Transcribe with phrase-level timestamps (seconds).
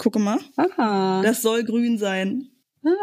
[0.00, 0.38] Gucke mal.
[0.56, 1.20] Aha.
[1.22, 2.48] Das soll grün sein.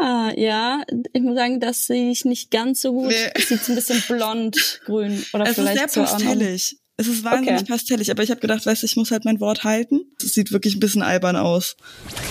[0.02, 0.82] Ah, ja.
[1.14, 3.10] Ich muss sagen, das sehe ich nicht ganz so gut.
[3.10, 3.32] Nee.
[3.36, 6.78] Es sieht ein bisschen blond-grün oder Es ist vielleicht sehr so an- pastellig.
[7.00, 7.72] Es ist wahnsinnig Okay.
[7.72, 10.02] pastellig, aber ich habe gedacht, weißt du, ich muss halt mein Wort halten.
[10.20, 11.78] Es sieht wirklich ein bisschen albern aus.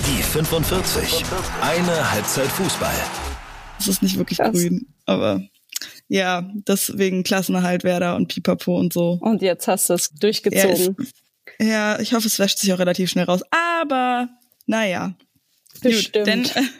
[0.08, 1.22] Die 45.
[1.62, 2.92] Eine Halbzeit Fußball.
[3.78, 4.50] Es ist nicht wirklich Krass.
[4.50, 5.40] grün, aber
[6.08, 9.18] ja, deswegen Klassenerhalt Werder und Pipapo und so.
[9.20, 10.96] Und jetzt hast du es Ja, durchgezogen.
[10.98, 13.42] es, ja, ich hoffe, es wäscht sich auch relativ schnell raus.
[13.80, 14.28] Aber
[14.66, 15.16] naja,
[15.82, 16.14] Bestimmt.
[16.14, 16.44] Gut, denn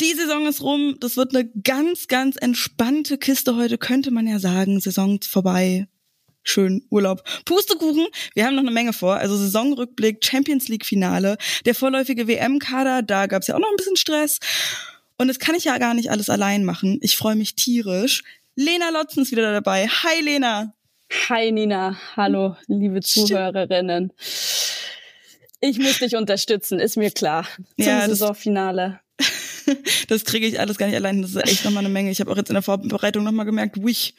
[0.00, 0.96] die Saison ist rum.
[1.00, 4.80] Das wird eine ganz, ganz entspannte Kiste heute, könnte man ja sagen.
[4.80, 5.88] Saison vorbei.
[6.42, 7.22] Schön Urlaub.
[7.46, 8.06] Pustekuchen.
[8.34, 9.16] Wir haben noch eine Menge vor.
[9.16, 13.02] Also Saisonrückblick, Champions League Finale, der vorläufige WM-Kader.
[13.02, 14.40] Da gab es ja auch noch ein bisschen Stress.
[15.16, 16.98] Und das kann ich ja gar nicht alles allein machen.
[17.00, 18.22] Ich freue mich tierisch.
[18.56, 19.86] Lena Lotzen ist wieder dabei.
[19.88, 20.74] Hi Lena.
[21.28, 24.12] Hi Nina, hallo liebe Zuhörerinnen.
[25.60, 27.46] Ich muss dich unterstützen, ist mir klar.
[27.56, 29.00] Zum Ja, das- Saisonfinale.
[30.08, 31.22] Das kriege ich alles gar nicht allein.
[31.22, 32.10] Das ist echt nochmal eine Menge.
[32.10, 34.14] Ich habe auch jetzt in der Vorbereitung nochmal gemerkt, wich.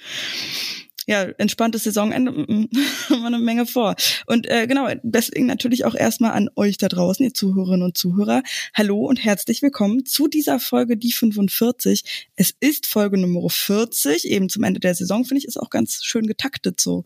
[1.06, 2.68] Ja, entspanntes Saisonende, haben
[3.10, 3.96] wir eine Menge vor.
[4.26, 8.42] Und äh, genau, deswegen natürlich auch erstmal an euch da draußen, ihr Zuhörerinnen und Zuhörer.
[8.74, 12.30] Hallo und herzlich willkommen zu dieser Folge, die 45.
[12.36, 16.04] Es ist Folge Nummer 40, eben zum Ende der Saison, finde ich, ist auch ganz
[16.04, 17.06] schön getaktet so.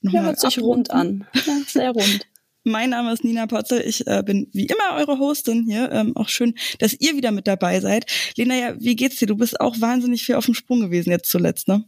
[0.00, 1.22] Ja, Nochmal hört sich rund abrunden.
[1.32, 1.42] an.
[1.46, 2.26] Ja, sehr rund.
[2.68, 3.80] Mein Name ist Nina Potzel.
[3.86, 5.88] Ich äh, bin wie immer eure Hostin hier.
[5.92, 8.06] Ähm, auch schön, dass ihr wieder mit dabei seid.
[8.36, 9.26] Lena, ja, wie geht's dir?
[9.26, 11.84] Du bist auch wahnsinnig viel auf dem Sprung gewesen jetzt zuletzt, ne?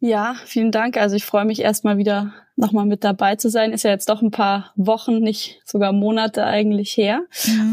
[0.00, 0.96] Ja, vielen Dank.
[0.96, 3.72] Also ich freue mich erstmal wieder nochmal mit dabei zu sein.
[3.72, 7.26] Ist ja jetzt doch ein paar Wochen, nicht sogar Monate eigentlich her.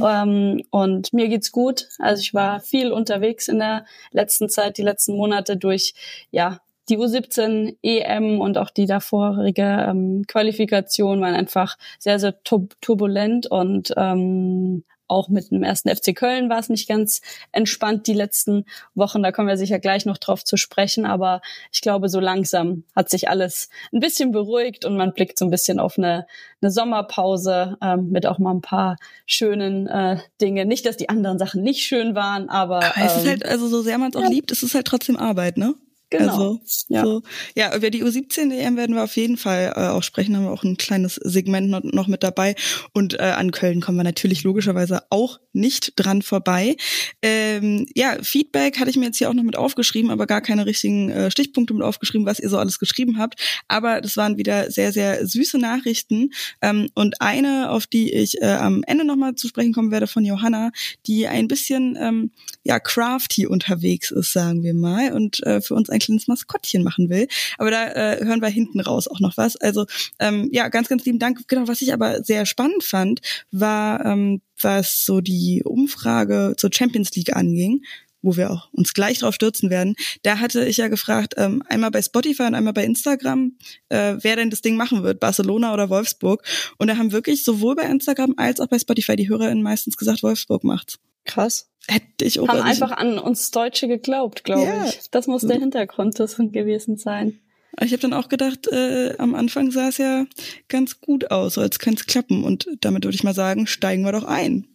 [0.08, 1.90] Ähm, und mir geht's gut.
[1.98, 5.96] Also ich war viel unterwegs in der letzten Zeit, die letzten Monate durch,
[6.30, 12.68] ja, die U17 EM und auch die davorige ähm, Qualifikation waren einfach sehr, sehr tur
[12.82, 17.22] turbulent und ähm, auch mit dem ersten FC Köln war es nicht ganz
[17.52, 19.24] entspannt die letzten Wochen.
[19.24, 21.06] Da kommen wir sicher gleich noch drauf zu sprechen.
[21.06, 25.46] Aber ich glaube, so langsam hat sich alles ein bisschen beruhigt und man blickt so
[25.46, 26.28] ein bisschen auf eine,
[26.62, 30.66] eine Sommerpause ähm, mit auch mal ein paar schönen äh, Dinge.
[30.66, 33.68] Nicht, dass die anderen Sachen nicht schön waren, aber, Aber es ist ähm, halt, also
[33.68, 34.30] so sehr man es auch ja.
[34.30, 35.76] liebt, es ist halt trotzdem Arbeit, ne?
[36.10, 36.32] Genau.
[36.32, 37.04] Also, Ja.
[37.04, 37.22] so.
[37.56, 40.52] ja, über die U17 EM werden wir auf jeden Fall äh, auch sprechen, haben wir
[40.52, 42.56] auch ein kleines Segment noch, noch mit dabei.
[42.94, 46.78] Und äh, an Köln kommen wir natürlich logischerweise auch nicht dran vorbei.
[47.22, 50.66] Ähm, ja, Feedback hatte ich mir jetzt hier auch noch mit aufgeschrieben, aber gar keine
[50.66, 53.42] richtigen äh, Stichpunkte mit aufgeschrieben, was ihr so alles geschrieben habt.
[53.68, 56.30] Aber das waren wieder sehr, sehr süße Nachrichten.
[56.62, 60.24] Ähm, und eine, auf die ich äh, am Ende nochmal zu sprechen kommen werde von
[60.24, 60.72] Johanna,
[61.06, 62.32] die ein bisschen ähm,
[62.64, 67.10] ja crafty unterwegs ist, sagen wir mal, und äh, für uns ein kleines Maskottchen machen
[67.10, 67.28] will.
[67.58, 69.56] Aber da äh, hören wir hinten raus auch noch was.
[69.56, 69.86] Also
[70.20, 71.48] ähm, ja, ganz, ganz lieben Dank.
[71.48, 73.22] Genau, was ich aber sehr spannend fand,
[73.52, 77.82] war, ähm, was so die Umfrage zur Champions League anging
[78.22, 81.92] wo wir auch uns gleich drauf stürzen werden, da hatte ich ja gefragt, ähm, einmal
[81.92, 83.54] bei Spotify und einmal bei Instagram,
[83.90, 86.44] äh, wer denn das Ding machen wird, Barcelona oder Wolfsburg.
[86.78, 90.24] Und da haben wirklich sowohl bei Instagram als auch bei Spotify die HörerInnen meistens gesagt,
[90.24, 91.00] Wolfsburg macht's.
[91.28, 91.70] Krass.
[91.88, 94.86] Hätte ich auch Haben einfach an uns Deutsche geglaubt, glaube Ja.
[94.86, 95.10] ich.
[95.12, 97.40] Das muss der Hintergrund dessen gewesen sein.
[97.80, 100.26] Ich habe dann auch gedacht, äh, am Anfang sah es ja
[100.68, 102.44] ganz gut aus, so als könnte es klappen.
[102.44, 104.68] Und damit würde ich mal sagen, steigen wir doch ein.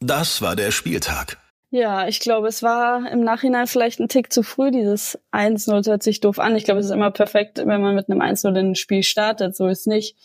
[0.00, 1.38] Das war der Spieltag.
[1.70, 4.70] Ja, ich glaube, es war im Nachhinein vielleicht ein Tick zu früh.
[4.70, 6.56] Dieses 1-0 hört sich doof an.
[6.56, 9.54] Ich glaube, es ist immer perfekt, wenn man mit einem 1-0 in ein Spiel startet.
[9.54, 10.16] So ist nicht.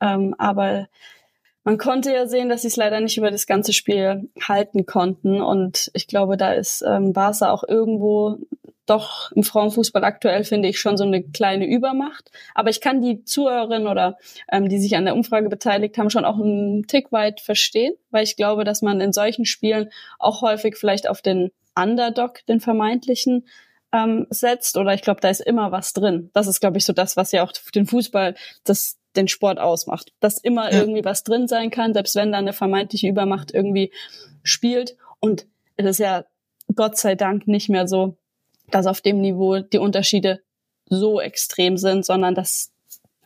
[0.00, 0.88] Ähm, aber
[1.64, 5.40] man konnte ja sehen, dass sie es leider nicht über das ganze Spiel halten konnten.
[5.40, 8.38] Und ich glaube, da ist ähm, Barca auch irgendwo
[8.86, 12.30] doch im Frauenfußball aktuell, finde ich, schon so eine kleine Übermacht.
[12.54, 14.18] Aber ich kann die Zuhörerinnen oder
[14.52, 18.24] ähm, die sich an der Umfrage beteiligt haben, schon auch einen Tick weit verstehen, weil
[18.24, 23.46] ich glaube, dass man in solchen Spielen auch häufig vielleicht auf den Underdog, den vermeintlichen,
[23.92, 24.76] ähm, setzt.
[24.76, 26.30] Oder ich glaube, da ist immer was drin.
[26.34, 30.12] Das ist, glaube ich, so das, was ja auch den Fußball, das den Sport ausmacht.
[30.20, 30.80] Dass immer Ja.
[30.80, 33.92] irgendwie was drin sein kann, selbst wenn da eine vermeintliche Übermacht irgendwie
[34.42, 34.96] spielt.
[35.20, 35.46] Und
[35.76, 36.24] es ist ja
[36.74, 38.16] Gott sei Dank nicht mehr so,
[38.70, 40.40] dass auf dem Niveau die Unterschiede
[40.88, 42.72] so extrem sind, sondern dass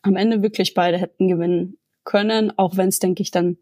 [0.02, 3.58] am Ende wirklich beide hätten gewinnen können, auch wenn es, denke ich, dann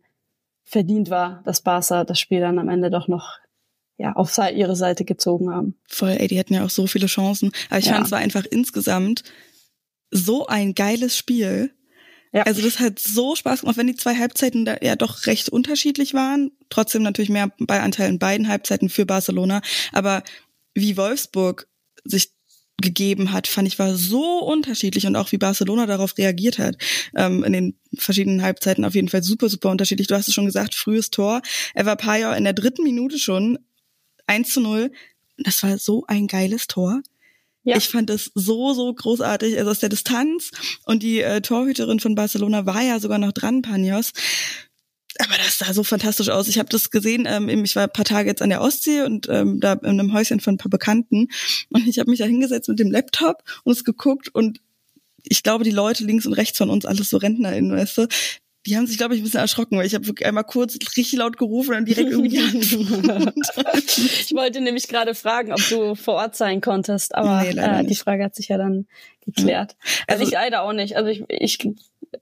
[0.65, 3.39] verdient war, dass Barca das Spiel dann am Ende doch noch
[3.99, 5.75] ja, auf ihre Seite gezogen haben.
[5.89, 7.51] Voll, ey, die hätten ja auch so viele Chancen.
[7.71, 7.95] Aber ich Ja.
[7.95, 9.23] fand es war einfach insgesamt
[10.11, 11.73] so ein geiles Spiel.
[12.37, 12.43] Ja.
[12.43, 16.13] Also das hat so Spaß gemacht, wenn die zwei Halbzeiten da ja doch recht unterschiedlich
[16.13, 16.51] waren.
[16.69, 19.63] Trotzdem natürlich mehr Ballanteil in beiden Halbzeiten für Barcelona.
[19.93, 20.23] Aber
[20.75, 21.67] wie Wolfsburg
[22.05, 22.33] sich
[22.83, 26.77] gegeben hat, fand ich war so unterschiedlich und auch wie Barcelona darauf reagiert hat.
[27.15, 30.09] Ähm, in den verschiedenen Halbzeiten auf jeden Fall super, super unterschiedlich.
[30.09, 31.41] Du hast es schon gesagt, frühes Tor.
[31.75, 33.59] War Pajor in der dritten Minute schon
[34.27, 34.93] 1 zu 0.
[35.39, 37.01] Das war so ein geiles Tor.
[37.67, 37.77] Ja.
[37.77, 39.59] Ich fand es so, so großartig.
[39.59, 40.53] Also aus der Distanz
[40.85, 44.13] und die äh, Torhüterin von Barcelona war ja sogar noch dran, Panios.
[45.19, 46.47] Aber das sah so fantastisch aus.
[46.47, 49.29] Ich habe das gesehen, ähm, ich war ein paar Tage jetzt an der Ostsee und
[49.29, 51.27] ähm, da in einem Häuschen von ein paar Bekannten.
[51.71, 54.61] Und ich habe mich da hingesetzt mit dem Laptop und es geguckt und
[55.25, 58.07] ich glaube, die Leute links und rechts von uns, alles so RentnerInnen, weißt du,
[58.67, 61.13] die haben sich, glaube ich, ein bisschen erschrocken, weil ich habe wirklich einmal kurz richtig
[61.13, 62.39] laut gerufen und dann direkt irgendwie
[63.97, 67.95] Ich wollte nämlich gerade fragen, ob du vor Ort sein konntest, aber nee, äh, die
[67.95, 68.87] Frage hat sich ja dann
[69.25, 69.77] geklärt.
[70.09, 70.97] Also, also ich leider auch nicht.
[70.97, 71.59] Also ich, ich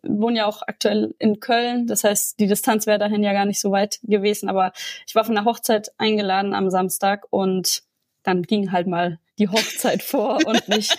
[0.03, 3.61] wohne ja auch aktuell in Köln, das heißt, die Distanz wäre dahin ja gar nicht
[3.61, 4.73] so weit gewesen, aber
[5.07, 7.83] ich war von der Hochzeit eingeladen am Samstag und
[8.23, 10.97] dann ging halt mal die Hochzeit vor und nicht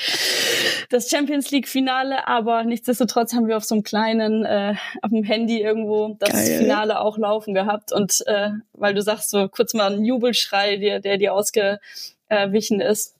[0.89, 5.23] das Champions League Finale, aber nichtsdestotrotz haben wir auf so einem kleinen, äh, auf dem
[5.23, 6.59] Handy irgendwo das Geil.
[6.59, 10.99] Finale auch laufen gehabt und äh, weil du sagst so kurz mal ein Jubelschrei, der,
[10.99, 13.15] der dir ausgewichen ist,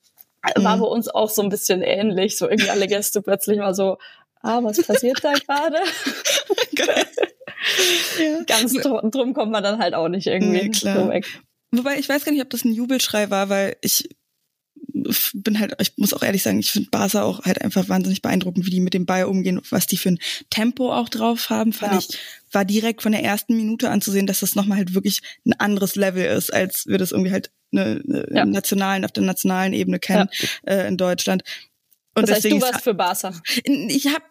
[0.58, 0.64] mhm.
[0.64, 3.98] war bei uns auch so ein bisschen ähnlich, so irgendwie alle Gäste plötzlich mal so,
[4.42, 5.78] ah, was passiert da gerade?
[8.20, 8.44] ja.
[8.46, 11.00] Ganz drum, drum kommt man dann halt auch nicht irgendwie nee, klar.
[11.00, 11.26] so weg.
[11.72, 14.10] Wobei ich weiß gar nicht, ob das ein Jubelschrei war, weil ich
[15.34, 18.66] bin halt, ich muss auch ehrlich sagen, ich finde Barca auch halt einfach wahnsinnig beeindruckend,
[18.66, 20.20] wie die mit dem Ball umgehen, was die für ein
[20.50, 22.00] Tempo auch drauf haben, fand ja.
[22.00, 22.18] ich,
[22.52, 26.26] war direkt von der ersten Minute anzusehen, dass das nochmal halt wirklich ein anderes Level
[26.26, 28.46] ist, als wir das irgendwie halt ne, ne, ja.
[28.46, 30.30] nationalen, auf der nationalen Ebene kennen
[30.66, 30.74] ja.
[30.74, 31.44] äh, in Deutschland.
[32.16, 33.34] Und das heißt, du warst für Barca.
[33.66, 34.24] Ich habe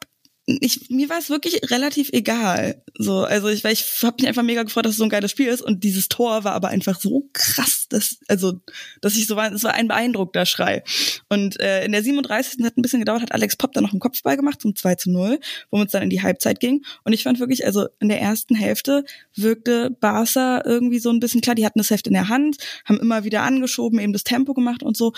[0.47, 2.83] ich, mir war es wirklich relativ egal.
[2.99, 5.31] So, also ich, weil ich habe mich einfach mega gefreut, dass es so ein geiles
[5.31, 8.61] Spiel ist und dieses Tor war aber einfach so krass, dass also,
[9.01, 10.85] dass ich so war, es war ein beeindruckter Schrei.
[11.31, 12.63] Und äh, in der 37.
[12.63, 15.11] hat ein bisschen gedauert, hat Alex Pop dann noch einen Kopfball gemacht zum 2 zu
[15.11, 16.85] 0, wo es dann in die Halbzeit ging.
[17.05, 19.05] Und ich fand wirklich, also in der ersten Hälfte
[19.35, 23.01] wirkte Barca irgendwie so ein bisschen klar, die hatten das Heft in der Hand, haben
[23.01, 25.15] immer wieder angeschoben, eben das Tempo gemacht und so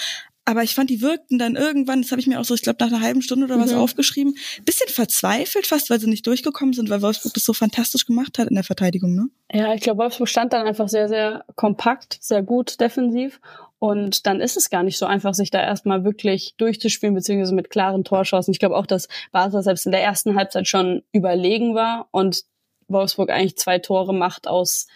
[0.46, 2.78] aber ich fand, die wirkten dann irgendwann, das habe ich mir auch so, ich glaube,
[2.80, 3.78] nach einer halben Stunde oder was mhm.
[3.78, 8.38] aufgeschrieben, bisschen verzweifelt fast, weil sie nicht durchgekommen sind, weil Wolfsburg das so fantastisch gemacht
[8.38, 9.26] hat in der Verteidigung, ne?
[9.52, 13.40] Ja, ich glaube, Wolfsburg stand dann einfach sehr, sehr kompakt, sehr gut defensiv.
[13.78, 17.68] Und dann ist es gar nicht so einfach, sich da erstmal wirklich durchzuspielen, beziehungsweise mit
[17.68, 18.52] klaren Torschancen.
[18.52, 22.44] Ich glaube auch, dass Basel selbst in der ersten Halbzeit schon überlegen war und
[22.88, 24.86] Wolfsburg eigentlich zwei Tore macht aus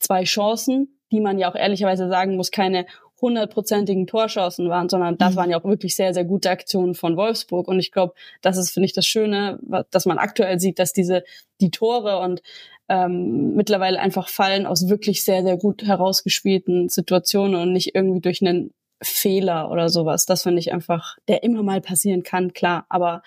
[0.00, 2.86] zwei Chancen, die man ja auch ehrlicherweise sagen muss, keine
[3.20, 5.36] hundertprozentigen Torschancen waren, sondern das mhm.
[5.36, 7.68] waren ja auch wirklich sehr, sehr gute Aktionen von Wolfsburg.
[7.68, 9.58] Und ich glaube, das ist, finde ich, das Schöne,
[9.90, 11.24] dass man aktuell sieht, dass diese,
[11.60, 12.42] die Tore und
[12.88, 18.42] ähm, mittlerweile einfach fallen aus wirklich sehr, sehr gut herausgespielten Situationen und nicht irgendwie durch
[18.42, 18.72] einen
[19.02, 20.26] Fehler oder sowas.
[20.26, 22.86] Das finde ich einfach, der immer mal passieren kann, klar.
[22.88, 23.22] Aber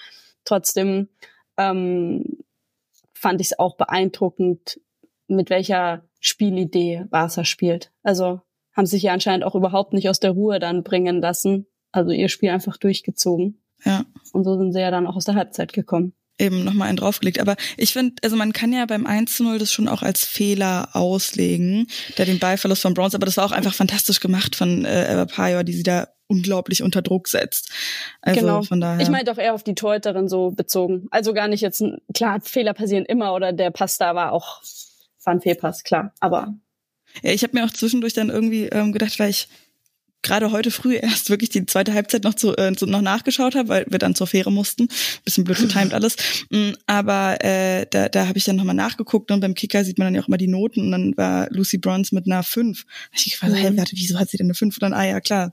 [0.46, 1.10] trotzdem
[1.58, 2.24] ähm,
[3.14, 4.80] fand ich es auch beeindruckend,
[5.28, 7.92] mit welcher Spielidee Barca spielt.
[8.04, 8.42] Also
[8.80, 11.68] haben sich ja anscheinend auch überhaupt nicht aus der Ruhe dann bringen lassen.
[11.92, 13.62] Also ihr Spiel einfach durchgezogen.
[13.84, 14.06] Ja.
[14.32, 16.14] Und so sind sie ja dann auch aus der Halbzeit gekommen.
[16.38, 17.42] Eben nochmal einen draufgelegt.
[17.42, 20.24] Aber ich finde, also man kann ja beim 1 zu 0 das schon auch als
[20.24, 24.86] Fehler auslegen, da den Ballverlust von Browns, aber das war auch einfach fantastisch gemacht von
[24.86, 27.70] äh, Eva Pajor, die sie da unglaublich unter Druck setzt.
[28.22, 28.62] Also genau.
[28.62, 29.02] von daher.
[29.02, 31.08] Ich meinte auch eher auf die Torhüterin so bezogen.
[31.12, 31.84] Also gar nicht jetzt,
[32.14, 34.62] klar, Fehler passieren immer oder der Pass da war auch,
[35.26, 36.14] war ein Fehlpass, klar.
[36.22, 36.54] Aber
[37.24, 39.48] ja, ich habe mir auch zwischendurch dann irgendwie ähm, gedacht, weil ich
[40.22, 43.86] gerade heute früh erst wirklich die zweite Halbzeit noch zu, äh, noch nachgeschaut habe, weil
[43.90, 44.90] wir dann zur Fähre mussten.
[45.26, 46.16] Bisschen blöd getimt alles.
[46.50, 50.08] Mm, aber äh, da, da habe ich dann nochmal nachgeguckt und beim Kicker sieht man
[50.08, 52.86] dann ja auch immer die Noten und dann war Lucy Bronze mit einer 5.
[53.14, 53.58] Ich gefragt, mhm.
[53.58, 54.76] hey, warte, wieso hat sie denn eine 5?
[54.76, 55.52] Und dann, ah ja, klar.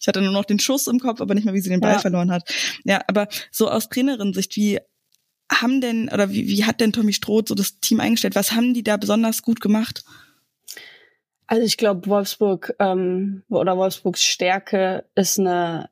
[0.00, 1.94] Ich hatte nur noch den Schuss im Kopf, aber nicht mehr, wie sie den Ball
[1.94, 1.98] ja.
[1.98, 2.48] verloren hat.
[2.84, 4.78] Ja, aber so aus Trainerin-Sicht, wie
[5.50, 8.34] haben denn, oder wie, wie hat denn Tommy Stroth so das Team eingestellt?
[8.34, 10.04] Was haben die da besonders gut gemacht?
[11.48, 15.88] Also ich glaube, Wolfsburg ähm, oder Wolfsburgs Stärke ist eine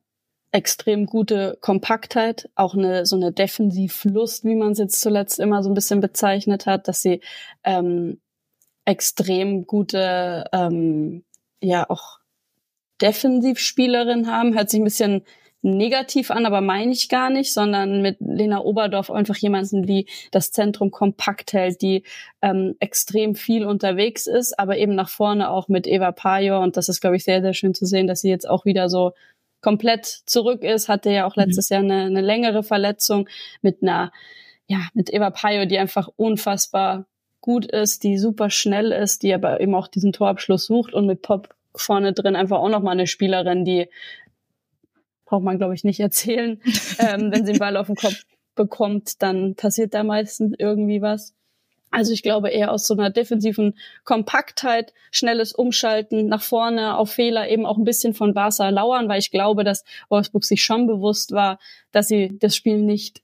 [0.52, 5.70] extrem gute Kompaktheit, auch eine so eine Defensivlust, wie man es jetzt zuletzt immer so
[5.70, 7.20] ein bisschen bezeichnet hat, dass sie
[7.64, 8.20] ähm,
[8.84, 11.24] extrem gute, ähm,
[11.62, 12.20] ja auch
[13.00, 14.54] Defensivspielerin haben.
[14.54, 15.24] Hört sich ein bisschen
[15.62, 20.52] negativ an, aber meine ich gar nicht, sondern mit Lena Oberdorf einfach jemanden, die das
[20.52, 22.04] Zentrum kompakt hält, die
[22.42, 26.88] ähm, extrem viel unterwegs ist, aber eben nach vorne auch mit Eva Pajor und das
[26.88, 29.12] ist, glaube ich, sehr, sehr schön zu sehen, dass sie jetzt auch wieder so
[29.60, 31.42] komplett zurück ist, hatte ja auch mhm.
[31.44, 31.74] letztes mhm.
[31.74, 33.28] Jahr eine, eine längere Verletzung
[33.62, 34.12] mit einer,
[34.68, 37.06] ja, mit Eva Pajor, die einfach unfassbar
[37.40, 41.22] gut ist, die super schnell ist, die aber eben auch diesen Torabschluss sucht und mit
[41.22, 43.88] Pop vorne drin einfach auch nochmal eine Spielerin, die
[45.26, 46.60] braucht man, glaube ich, nicht erzählen.
[46.98, 51.34] ähm, wenn sie den Ball auf den Kopf bekommt, dann passiert da meistens irgendwie was.
[51.90, 57.48] Also ich glaube eher aus so einer defensiven Kompaktheit, schnelles Umschalten nach vorne auf Fehler
[57.48, 61.32] eben auch ein bisschen von Barca lauern, weil ich glaube, dass Wolfsburg sich schon bewusst
[61.32, 61.58] war,
[61.92, 63.22] dass sie das Spiel nicht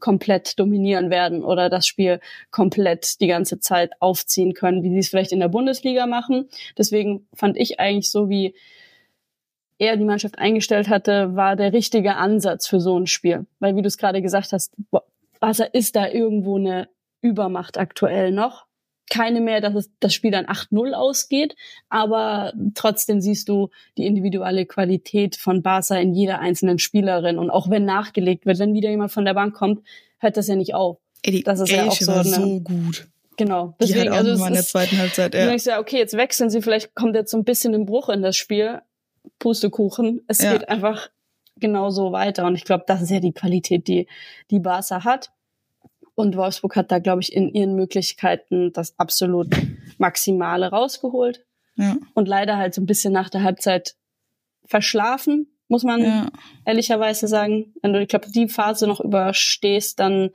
[0.00, 5.08] komplett dominieren werden oder das Spiel komplett die ganze Zeit aufziehen können, wie sie es
[5.08, 6.48] vielleicht in der Bundesliga machen.
[6.76, 8.54] Deswegen fand ich eigentlich so, wie
[9.80, 13.46] er die Mannschaft eingestellt hatte, war der richtige Ansatz für so ein Spiel.
[13.58, 14.74] Weil wie du es gerade gesagt hast,
[15.40, 16.88] Barca ist da irgendwo eine
[17.22, 18.66] Übermacht aktuell noch.
[19.08, 21.56] Keine mehr, dass es das Spiel dann 8-0 ausgeht,
[21.88, 27.38] aber trotzdem siehst du die individuelle Qualität von Barca in jeder einzelnen Spielerin.
[27.38, 29.80] Und auch wenn nachgelegt wird, wenn wieder jemand von der Bank kommt,
[30.18, 30.98] hört das ja nicht auf.
[31.22, 33.08] Ey, die das ist ja auch so, war eine, so gut.
[33.36, 33.74] Genau.
[33.80, 35.34] Deswegen, die hat auch also in der zweiten Halbzeit.
[35.34, 35.40] Ja.
[35.40, 38.10] Du denkst ja, okay, jetzt wechseln sie, vielleicht kommt jetzt so ein bisschen ein Bruch
[38.10, 38.80] in das Spiel.
[39.38, 40.22] Pustekuchen.
[40.26, 40.52] Es ja.
[40.52, 41.10] geht einfach
[41.56, 42.46] genauso weiter.
[42.46, 44.06] Und ich glaube, das ist ja die Qualität, die
[44.50, 45.30] die Barca hat.
[46.14, 49.48] Und Wolfsburg hat da, glaube ich, in ihren Möglichkeiten das absolut
[49.98, 51.44] Maximale rausgeholt.
[51.76, 51.96] Ja.
[52.14, 53.94] Und leider halt so ein bisschen nach der Halbzeit
[54.64, 56.30] verschlafen, muss man Ja.
[56.64, 57.72] ehrlicherweise sagen.
[57.80, 60.30] Wenn du, ich glaube, die Phase noch überstehst, dann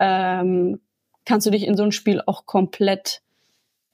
[0.00, 0.80] ähm,
[1.24, 3.20] kannst du dich in so einem Spiel auch komplett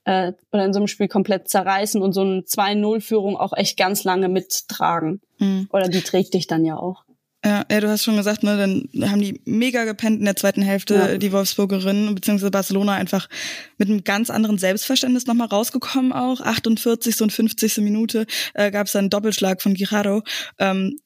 [0.05, 4.03] äh, oder in so einem Spiel komplett zerreißen und so eine 2-0-Führung auch echt ganz
[4.03, 5.21] lange mittragen.
[5.39, 5.67] Mhm.
[5.71, 7.03] Oder die trägt dich dann ja auch.
[7.45, 10.61] Ja, ja, du hast schon gesagt, ne, dann haben die mega gepennt in der zweiten
[10.61, 11.17] Hälfte, Ja.
[11.17, 13.27] die Wolfsburgerinnen, beziehungsweise Barcelona einfach
[13.77, 16.39] mit einem ganz anderen Selbstverständnis nochmal rausgekommen auch.
[16.39, 17.21] 48.
[17.21, 17.79] und 50.
[17.79, 20.23] Minute äh, gab es dann einen Doppelschlag von Guijarro.
[20.57, 20.97] Ähm,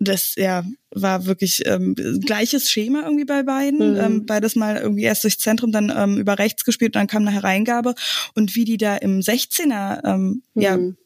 [0.00, 3.92] das ja war wirklich ähm, gleiches Schema irgendwie bei beiden.
[3.94, 4.00] Mhm.
[4.00, 7.32] Ähm, beides mal irgendwie erst durchs Zentrum, dann ähm, über rechts gespielt, dann kam eine
[7.32, 7.94] Hereingabe.
[8.34, 10.96] Und wie die da im 16er ähm, ja, Mhm.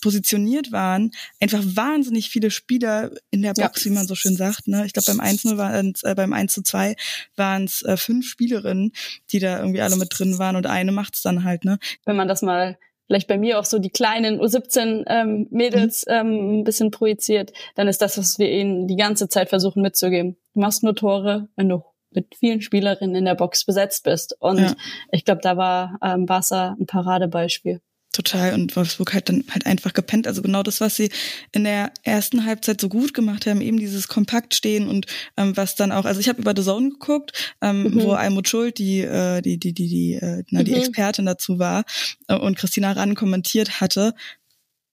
[0.00, 3.66] positioniert waren, einfach wahnsinnig viele Spieler in der Ja.
[3.66, 4.68] Box, wie man so schön sagt.
[4.68, 4.86] Ne?
[4.86, 6.94] Ich glaube, beim 1-0 waren äh, beim 1 zu 2
[7.36, 8.92] waren es äh, fünf Spielerinnen,
[9.32, 11.78] die da irgendwie alle mit drin waren und eine macht's dann halt, ne?
[12.04, 16.60] wenn man das mal vielleicht bei mir auch so die kleinen U17 ähm, Mädels ähm,
[16.60, 20.36] ein bisschen projiziert, dann ist das, was wir ihnen die ganze Zeit versuchen mitzugeben.
[20.54, 24.36] Du machst nur Tore, wenn du mit vielen Spielerinnen in der Box besetzt bist.
[24.40, 24.74] Und Ja.
[25.12, 27.80] ich glaube, da war ähm, Barca ein Paradebeispiel.
[28.16, 28.54] Total.
[28.54, 30.26] Und Wolfsburg hat dann halt einfach gepennt.
[30.26, 31.10] Also genau das, was sie
[31.52, 35.04] in der ersten Halbzeit so gut gemacht haben, eben dieses Kompaktstehen und
[35.36, 38.02] ähm, was dann auch, also ich habe über The Zone geguckt, ähm, Mhm.
[38.02, 40.78] wo Almut Schuld, die, äh, die, die, die, die, äh, na, die Mhm.
[40.78, 41.84] Expertin dazu war
[42.28, 44.14] äh, und Christina Rahn kommentiert hatte.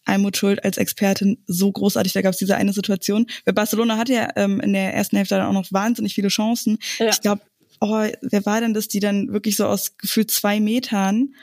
[0.03, 2.12] Almut Schuld als Expertin so großartig.
[2.12, 3.25] Da gab es diese eine Situation.
[3.46, 6.77] Weil Barcelona hatte ja ähm, in der ersten Hälfte dann auch noch wahnsinnig viele Chancen.
[7.00, 7.08] Ja.
[7.08, 7.42] Ich glaube,
[7.80, 11.34] oh, wer war denn das, die dann wirklich so aus gefühlt zwei Metern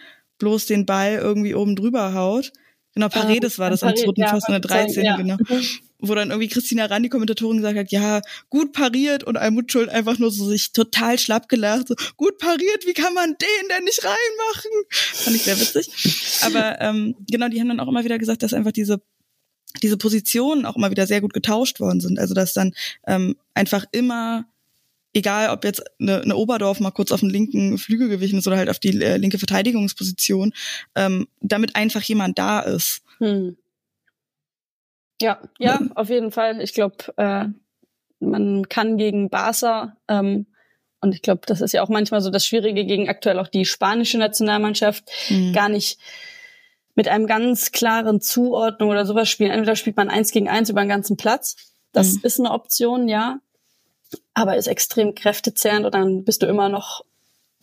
[0.40, 2.52] bloß den Ball irgendwie oben drüber haut?
[2.94, 5.36] Genau, Paredes war das am zweiten ja, Pfosten in der wollte ich 13, sagen, genau.
[5.48, 5.56] ja.
[5.56, 5.64] Mhm.
[6.02, 9.90] Wo dann irgendwie Christina Rand, die Kommentatorin, gesagt hat, ja, gut pariert und Almut Schuld
[9.90, 13.84] einfach nur so sich total schlapp gelacht, so, gut pariert, wie kann man den denn
[13.84, 14.70] nicht reinmachen?
[14.88, 16.42] Fand ich sehr witzig.
[16.42, 19.00] Aber ähm, genau, die haben dann auch immer wieder gesagt, dass einfach diese
[19.82, 22.18] diese Positionen auch immer wieder sehr gut getauscht worden sind.
[22.18, 22.72] Also dass dann
[23.06, 24.46] ähm, einfach immer,
[25.12, 28.56] egal ob jetzt eine, eine Oberdorf mal kurz auf den linken Flügel gewichen ist oder
[28.56, 30.52] halt auf die äh, linke Verteidigungsposition,
[30.94, 33.02] ähm, damit einfach jemand da ist.
[33.18, 33.56] Hm.
[35.22, 36.60] Ja, ja, auf jeden Fall.
[36.62, 37.46] Ich glaube, äh,
[38.20, 40.46] man kann gegen Barca ähm,
[41.02, 43.64] und ich glaube, das ist ja auch manchmal so das Schwierige gegen aktuell auch die
[43.64, 45.52] spanische Nationalmannschaft, Mhm.
[45.52, 45.98] gar nicht
[46.94, 49.50] mit einem ganz klaren Zuordnung oder sowas spielen.
[49.50, 51.56] Entweder spielt man eins gegen eins über den ganzen Platz.
[51.92, 52.20] Das Mhm.
[52.22, 53.40] ist eine Option, ja.
[54.34, 57.04] Aber ist extrem kräftezehrend und dann bist du immer noch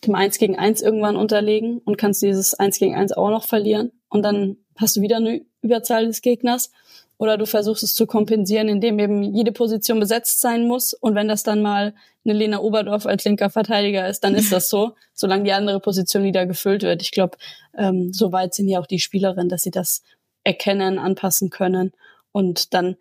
[0.05, 3.91] dem Eins gegen Eins irgendwann unterlegen und kannst dieses Eins gegen Eins auch noch verlieren.
[4.09, 6.71] Und dann hast du wieder eine Überzahl des Gegners.
[7.19, 10.93] Oder du versuchst es zu kompensieren, indem eben jede Position besetzt sein muss.
[10.93, 14.69] Und wenn das dann mal eine Lena Oberdorf als linker Verteidiger ist, dann ist das
[14.69, 17.01] so, solange die andere Position wieder gefüllt wird.
[17.01, 17.37] Ich glaube,
[17.75, 20.03] ähm, so weit sind ja auch die Spielerinnen, dass sie das
[20.43, 21.91] erkennen, anpassen können
[22.31, 22.97] und dann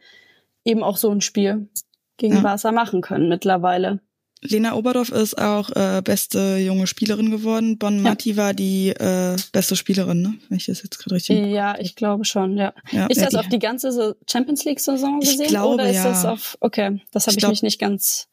[0.64, 1.68] eben auch so ein Spiel
[2.16, 2.40] gegen Ja.
[2.40, 4.00] Barca machen können mittlerweile.
[4.42, 7.78] Lena Oberdorf ist auch äh, beste junge Spielerin geworden.
[7.78, 10.34] Bon Matti war die äh, beste Spielerin, ne?
[10.48, 11.46] Wenn ich das jetzt gerade richtig.
[11.46, 12.74] Ja, ich glaube schon, ja.
[12.92, 15.88] Ja, Ist ja, das die- auf die ganze Champions League Saison Ich gesehen glaube, oder
[15.88, 16.04] ist ja.
[16.04, 18.28] das auf okay, das habe Ich ich mich nicht ganz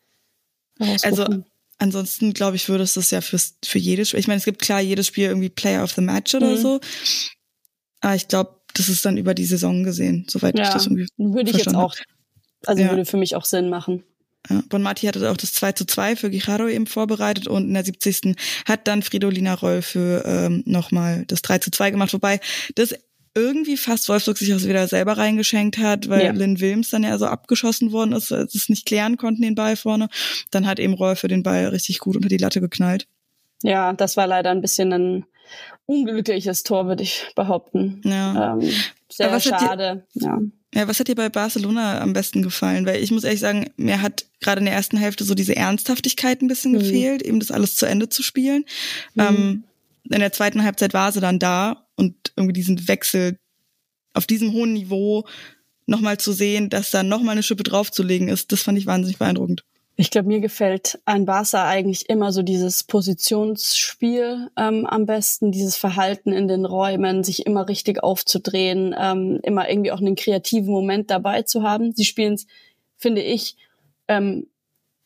[1.04, 1.26] Also
[1.80, 4.20] ansonsten glaube ich, würde es das ja fürs, für jedes Spiel.
[4.20, 6.58] Ich meine, es gibt klar jedes Spiel irgendwie Player of the Match oder Mhm.
[6.58, 6.80] so.
[8.02, 11.08] Aber ich glaube, das ist dann über die Saison gesehen, soweit ich ja, das irgendwie.
[11.18, 11.96] würde ich jetzt auch
[12.66, 12.90] also Ja.
[12.90, 14.04] würde für mich auch Sinn machen.
[14.50, 14.62] Ja.
[14.68, 17.86] Bon Matti hatte auch das 2 zu 2 für Guijarro eben vorbereitet und in der
[17.86, 18.36] 70.
[18.66, 22.14] hat dann Fridolina Roll für ähm, nochmal das 3 zu 2 gemacht.
[22.14, 22.42] Wobei
[22.76, 22.94] das
[23.36, 26.32] irgendwie fast Wolfsburg sich auch wieder selber reingeschenkt hat, weil ja.
[26.32, 29.76] Lynn Wilms dann ja so abgeschossen worden ist, als es nicht klären konnten, den Ball
[29.76, 30.10] vorne.
[30.52, 33.08] Dann hat eben Rolf für den Ball richtig gut unter die Latte geknallt.
[33.64, 35.26] Ja, das war leider ein bisschen ein
[35.86, 38.02] unglückliches Tor, würde ich behaupten.
[38.04, 38.54] Ja.
[38.54, 38.70] Ähm,
[39.10, 40.06] sehr schade.
[40.14, 40.40] Ja.
[40.74, 42.86] Ja, was hat dir bei Barcelona am besten gefallen?
[42.86, 46.42] Weil ich muss ehrlich sagen, mir hat gerade in der ersten Hälfte so diese Ernsthaftigkeit
[46.42, 46.80] ein bisschen mhm.
[46.80, 48.66] gefehlt, eben das alles zu Ende zu spielen.
[49.14, 49.22] Mhm.
[49.22, 49.64] Ähm,
[50.10, 53.38] in der zweiten Halbzeit war sie dann da und irgendwie diesen Wechsel
[54.14, 55.26] auf diesem hohen Niveau
[55.86, 59.64] nochmal zu sehen, dass da nochmal eine Schippe draufzulegen ist, das fand ich wahnsinnig beeindruckend.
[59.96, 65.76] Ich glaube, mir gefällt ein Barca eigentlich immer so dieses Positionsspiel ähm, am besten, dieses
[65.76, 71.12] Verhalten in den Räumen, sich immer richtig aufzudrehen, ähm, immer irgendwie auch einen kreativen Moment
[71.12, 71.94] dabei zu haben.
[71.94, 72.48] Sie spielen es,
[72.98, 73.56] finde ich,
[74.08, 74.48] ähm,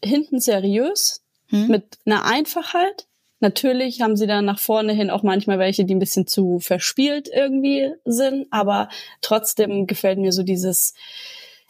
[0.03, 1.67] hinten seriös, hm.
[1.67, 3.07] mit einer Einfachheit.
[3.39, 7.29] Natürlich haben sie dann nach vorne hin auch manchmal welche, die ein bisschen zu verspielt
[7.31, 8.89] irgendwie sind, aber
[9.21, 10.95] trotzdem gefällt mir so dieses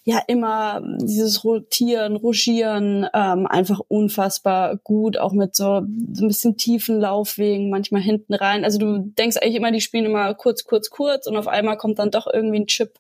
[0.08, 5.82] ja immer dieses Rotieren, Ruschieren ähm, einfach unfassbar gut, auch mit so,
[6.14, 8.64] so ein bisschen tiefen Laufwegen, manchmal hinten rein.
[8.64, 12.00] Also du denkst eigentlich immer, die spielen immer kurz, kurz, kurz und auf einmal kommt
[12.00, 12.94] dann doch irgendwie ein Chip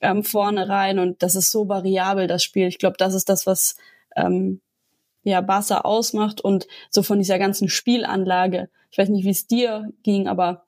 [0.00, 2.66] ähm, vorne rein und das ist so variabel, das Spiel.
[2.66, 3.76] Ich glaube, das ist das, was
[4.16, 4.62] ähm,
[5.22, 8.70] ja Barca ausmacht und so von dieser ganzen Spielanlage.
[8.90, 10.64] Ich weiß nicht, wie es dir ging, aber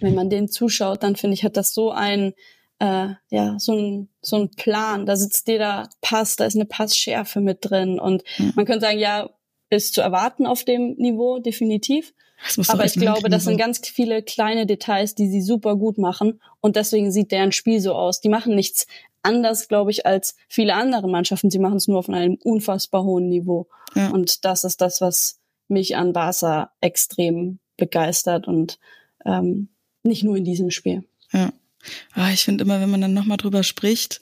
[0.00, 2.34] wenn man den zuschaut, dann finde ich, hat das so ein
[2.80, 5.06] äh, ja, so ein, so ein Plan.
[5.06, 8.00] Da sitzt jeder Pass, da ist eine Passschärfe mit drin.
[8.00, 8.52] Und mhm.
[8.56, 9.30] man könnte sagen, ja,
[9.70, 12.12] ist zu erwarten auf dem Niveau, definitiv.
[12.68, 16.40] Aber ich glaube, das sind ganz viele kleine Details, die sie super gut machen.
[16.60, 18.20] Und deswegen sieht deren Spiel so aus.
[18.20, 18.86] Die machen nichts
[19.22, 21.50] anders, glaube ich, als viele andere Mannschaften.
[21.50, 23.68] Sie machen es nur auf einem unfassbar hohen Niveau.
[23.94, 24.08] Ja.
[24.10, 28.78] Und das ist das, was mich an Barca extrem begeistert und
[29.26, 29.68] ähm,
[30.02, 31.04] nicht nur in diesem Spiel.
[31.32, 31.52] Ja.
[32.12, 34.20] Ah, ich finde immer, wenn man dann nochmal drüber spricht,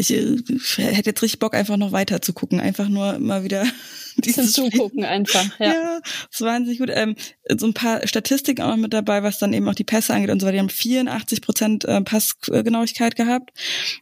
[0.00, 2.58] ich, ich äh, hätte jetzt richtig Bock, einfach noch weiter zu gucken.
[2.60, 3.66] Einfach nur mal wieder
[4.16, 5.58] dieses Zugucken einfach.
[5.58, 6.90] Ja, ja das war wahnsinnig gut.
[6.92, 7.16] Ähm,
[7.56, 10.30] so ein paar Statistiken auch noch mit dabei, was dann eben auch die Pässe angeht
[10.30, 10.54] und so weiter.
[10.54, 13.50] Die haben 84 Prozent äh, Passgenauigkeit gehabt,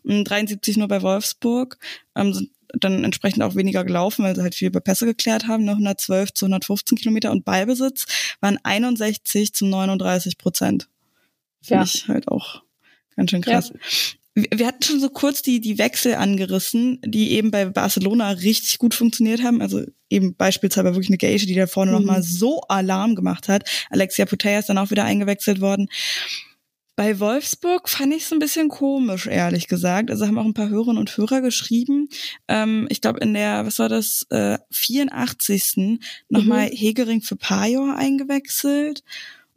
[0.04, 1.78] 73 nur bei Wolfsburg.
[2.14, 5.64] Ähm, sind dann entsprechend auch weniger gelaufen, weil sie halt viel über Pässe geklärt haben,
[5.64, 8.06] nur 112 zu 115 Kilometer und Ballbesitz
[8.40, 10.88] waren 61 zu 39 Prozent.
[11.62, 11.84] Finde ja.
[11.84, 12.62] ich halt auch
[13.18, 13.72] Ganz schön krass.
[13.74, 14.46] Ja.
[14.56, 18.94] Wir hatten schon so kurz die, die Wechsel angerissen, die eben bei Barcelona richtig gut
[18.94, 19.60] funktioniert haben.
[19.60, 21.98] Also eben beispielsweise wirklich eine Geisha, die da vorne mhm.
[21.98, 23.68] nochmal so Alarm gemacht hat.
[23.90, 25.88] Alexia Putellas ist dann auch wieder eingewechselt worden.
[26.94, 30.10] Bei Wolfsburg fand ich es ein bisschen komisch, ehrlich gesagt.
[30.12, 32.08] Also haben auch ein paar Hörerinnen und Hörer geschrieben.
[32.46, 35.98] Ähm, ich glaube, in der, was war das, äh, 84.
[36.28, 36.76] nochmal mhm.
[36.76, 39.02] Hegering für Pajor eingewechselt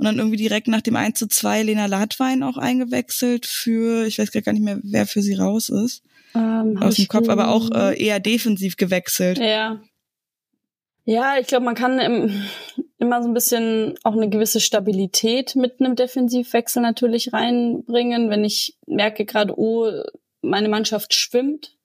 [0.02, 4.18] und dann irgendwie direkt nach dem 1 zu 2 Lena Latwein auch eingewechselt für, ich
[4.18, 6.02] weiß gar nicht mehr, wer für sie raus ist.
[6.34, 9.38] Ähm, aus dem Kopf, aber auch äh, eher defensiv gewechselt.
[9.38, 9.80] Ja.
[11.06, 12.44] Ja, ich glaube, man kann im,
[12.98, 18.32] immer so ein bisschen auch eine gewisse Stabilität mit einem Defensivwechsel natürlich reinbringen.
[18.32, 19.88] Wenn ich merke gerade, oh,
[20.42, 21.78] meine Mannschaft schwimmt,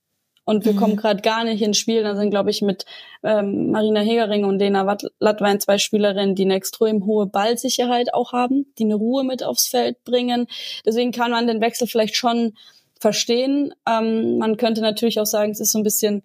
[0.46, 0.76] und wir mhm.
[0.76, 2.04] kommen gerade gar nicht ins Spiel.
[2.04, 2.87] Da sind, glaube ich, mit
[3.24, 8.72] ähm, Marina Hegering und Lena Latwein zwei Spielerinnen, die eine extrem hohe Ballsicherheit auch haben,
[8.78, 10.46] die eine Ruhe mit aufs Feld bringen.
[10.87, 12.56] Deswegen kann man den Wechsel vielleicht schon
[13.00, 13.74] verstehen.
[13.88, 16.22] Ähm, man könnte natürlich auch sagen, es ist so ein bisschen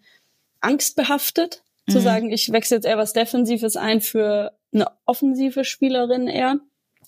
[0.59, 1.91] angstbehaftet, mhm.
[1.91, 6.59] zu sagen, ich wechsle jetzt eher was Defensives ein für eine offensive Spielerin eher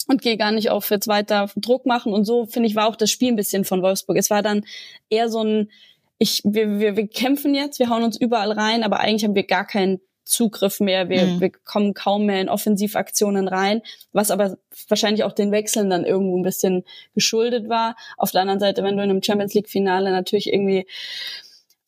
[0.07, 2.11] und gehe gar nicht auf jetzt weiter Druck machen.
[2.11, 4.17] Und so, finde ich, war auch das Spiel ein bisschen von Wolfsburg.
[4.17, 4.65] Es war dann
[5.11, 5.69] eher so ein
[6.17, 9.45] ich, wir, wir, wir kämpfen jetzt, wir hauen uns überall rein, aber eigentlich haben wir
[9.45, 11.09] gar keinen Zugriff mehr.
[11.09, 11.41] Wir, mhm.
[11.41, 16.37] wir kommen kaum mehr in Offensivaktionen rein, was aber wahrscheinlich auch den Wechseln dann irgendwo
[16.37, 17.95] ein bisschen geschuldet war.
[18.17, 20.87] Auf der anderen Seite, wenn du in einem Champions League Finale natürlich irgendwie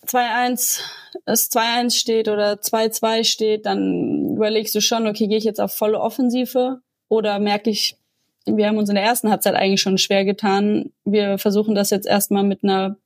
[0.06, 0.82] 2-1,
[1.26, 5.74] es 2-1 steht oder 2-2 steht, dann überlegst du schon, okay, gehe ich jetzt auf
[5.74, 7.98] volle Offensive oder merke ich,
[8.46, 10.92] wir haben uns in der ersten Halbzeit eigentlich schon schwer getan.
[11.04, 12.98] Wir versuchen das jetzt erstmal mit einer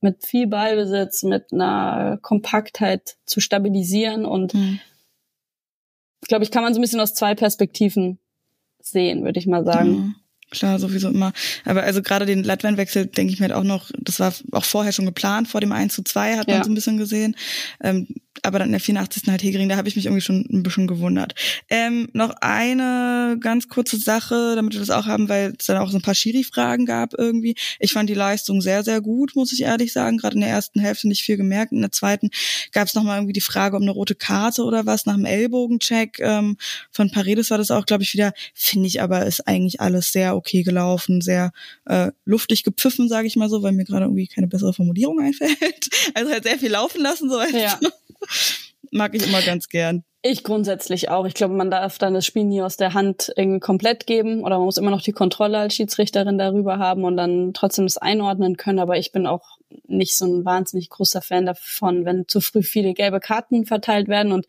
[0.00, 4.24] mit viel Ballbesitz, mit einer Kompaktheit zu stabilisieren.
[4.24, 4.80] Und mhm.
[6.22, 8.18] ich glaube, ich kann man so ein bisschen aus zwei Perspektiven
[8.80, 9.90] sehen, würde ich mal sagen.
[9.90, 10.14] Mhm.
[10.50, 11.32] Klar, sowieso immer.
[11.64, 14.92] Aber also gerade den Latvian-Wechsel denke ich mir halt auch noch, das war auch vorher
[14.92, 16.64] schon geplant, vor dem 1 zu 2 hat man ja.
[16.64, 17.36] so ein bisschen gesehen.
[17.82, 18.08] Ähm,
[18.42, 19.24] aber dann in der 84.
[19.28, 21.34] halt Hegering, da habe ich mich irgendwie schon ein bisschen gewundert.
[21.68, 25.90] Ähm, noch eine ganz kurze Sache, damit wir das auch haben, weil es dann auch
[25.90, 27.54] so ein paar Schiri-Fragen gab irgendwie.
[27.78, 30.18] Ich fand die Leistung sehr, sehr gut, muss ich ehrlich sagen.
[30.18, 31.72] Gerade in der ersten Hälfte nicht viel gemerkt.
[31.72, 32.30] In der zweiten
[32.72, 36.18] gab es nochmal irgendwie die Frage um eine rote Karte oder was nach dem Ellbogencheck.
[36.20, 36.56] Ähm,
[36.90, 38.32] von Paredes war das auch, glaube ich, wieder.
[38.54, 41.52] Finde ich aber, ist eigentlich alles sehr okay gelaufen, sehr
[41.86, 45.58] äh, luftig gepfiffen, sage ich mal so, weil mir gerade irgendwie keine bessere Formulierung einfällt.
[46.14, 47.40] Also halt sehr viel laufen lassen, so.
[47.42, 47.78] Ja.
[48.90, 50.04] Mag ich immer ganz gern.
[50.22, 51.26] Ich grundsätzlich auch.
[51.26, 54.56] Ich glaube, man darf dann das Spiel nie aus der Hand irgendwie komplett geben oder
[54.56, 58.56] man muss immer noch die Kontrolle als Schiedsrichterin darüber haben und dann trotzdem das einordnen
[58.56, 58.80] können.
[58.80, 62.94] Aber ich bin auch nicht so ein wahnsinnig großer Fan davon, wenn zu früh viele
[62.94, 64.46] gelbe Karten verteilt werden und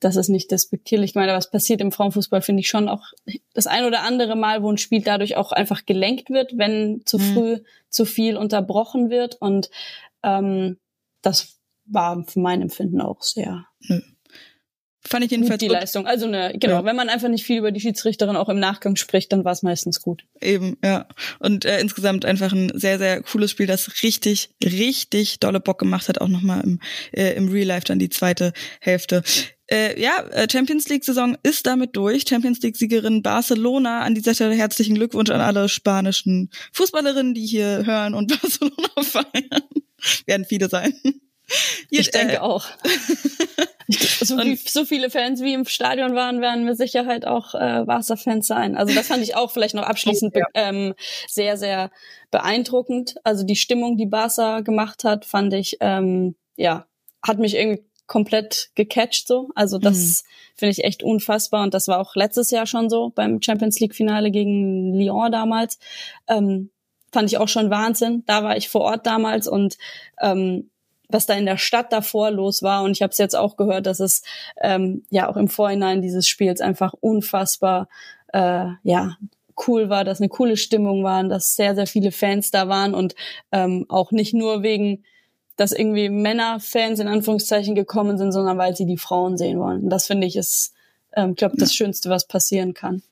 [0.00, 1.10] das ist nicht despektierlich.
[1.10, 3.04] Ich meine, was passiert im Frauenfußball, finde ich schon auch
[3.52, 7.18] das ein oder andere Mal, wo ein Spiel dadurch auch einfach gelenkt wird, wenn zu
[7.18, 7.34] mhm.
[7.34, 7.58] früh
[7.90, 9.36] zu viel unterbrochen wird.
[9.40, 9.70] Und
[10.22, 10.78] ähm,
[11.20, 11.59] das
[11.90, 13.66] war für mein Empfinden auch sehr.
[13.80, 14.00] Nö.
[15.02, 15.76] Fand ich jedenfalls gut, die gut.
[15.80, 16.06] Leistung.
[16.06, 16.84] Also ne, genau, ja.
[16.84, 19.62] wenn man einfach nicht viel über die Schiedsrichterin auch im Nachgang spricht, dann war es
[19.62, 20.24] meistens gut.
[20.42, 21.08] Eben, ja.
[21.38, 26.08] Und äh, insgesamt einfach ein sehr, sehr cooles Spiel, das richtig, richtig dolle Bock gemacht
[26.08, 26.80] hat, auch nochmal im,
[27.12, 29.22] äh, im Real Life dann die zweite Hälfte.
[29.70, 32.24] Äh, ja, äh, Champions League-Saison ist damit durch.
[32.28, 34.02] Champions League-Siegerin Barcelona.
[34.02, 39.62] An dieser Stelle herzlichen Glückwunsch an alle spanischen Fußballerinnen, die hier hören und Barcelona feiern.
[40.26, 40.92] Werden viele sein.
[41.90, 42.64] Ich denke auch.
[43.88, 48.46] so, wie, so, viele Fans wie im Stadion waren, werden mit Sicherheit auch äh, Barca-Fans
[48.46, 48.76] sein.
[48.76, 50.46] Also das fand ich auch vielleicht noch abschließend ja.
[50.54, 50.94] ähm,
[51.28, 51.90] sehr, sehr
[52.30, 53.16] beeindruckend.
[53.24, 56.86] Also die Stimmung, die Barca gemacht hat, fand ich, ähm, ja,
[57.22, 59.50] hat mich irgendwie komplett gecatcht so.
[59.54, 60.56] Also das mhm.
[60.56, 63.94] finde ich echt unfassbar und das war auch letztes Jahr schon so beim Champions League
[63.94, 65.78] Finale gegen Lyon damals.
[66.26, 66.70] Ähm,
[67.12, 68.24] fand ich auch schon Wahnsinn.
[68.26, 69.78] Da war ich vor Ort damals und
[70.20, 70.69] ähm,
[71.12, 72.82] was da in der Stadt davor los war.
[72.82, 74.22] Und ich habe es jetzt auch gehört, dass es
[74.60, 77.88] ähm, ja auch im Vorhinein dieses Spiels einfach unfassbar
[78.32, 79.16] äh, ja
[79.66, 83.14] cool war, dass eine coole Stimmung war, dass sehr, sehr viele Fans da waren und
[83.52, 85.04] ähm, auch nicht nur wegen,
[85.56, 89.84] dass irgendwie Männerfans in Anführungszeichen gekommen sind, sondern weil sie die Frauen sehen wollen.
[89.84, 90.72] Und das finde ich ist,
[91.14, 93.02] ähm, glaube das Schönste, was passieren kann.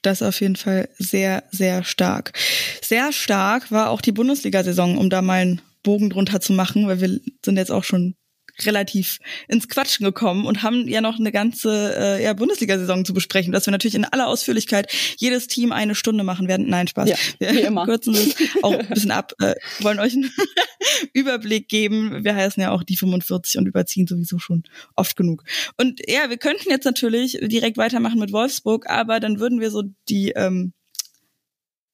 [0.00, 2.32] Das auf jeden Fall sehr, sehr stark.
[2.82, 7.00] Sehr stark war auch die Bundesliga-Saison, um da mal ein Bogen drunter zu machen, weil
[7.00, 8.14] wir sind jetzt auch schon
[8.60, 9.18] relativ
[9.48, 13.66] ins Quatschen gekommen und haben ja noch eine ganze äh, ja, Bundesliga-Saison zu besprechen, dass
[13.66, 16.68] wir natürlich in aller Ausführlichkeit jedes Team eine Stunde machen werden.
[16.68, 17.08] Nein, Spaß.
[17.08, 17.84] Ja, wir wie immer.
[17.84, 20.30] kürzen es auch ein bisschen ab, äh, wollen euch einen
[21.12, 22.24] Überblick geben.
[22.24, 24.64] Wir heißen ja auch die 45 und überziehen sowieso schon
[24.94, 25.44] oft genug.
[25.78, 29.82] Und ja, wir könnten jetzt natürlich direkt weitermachen mit Wolfsburg, aber dann würden wir so
[30.08, 30.72] die ähm,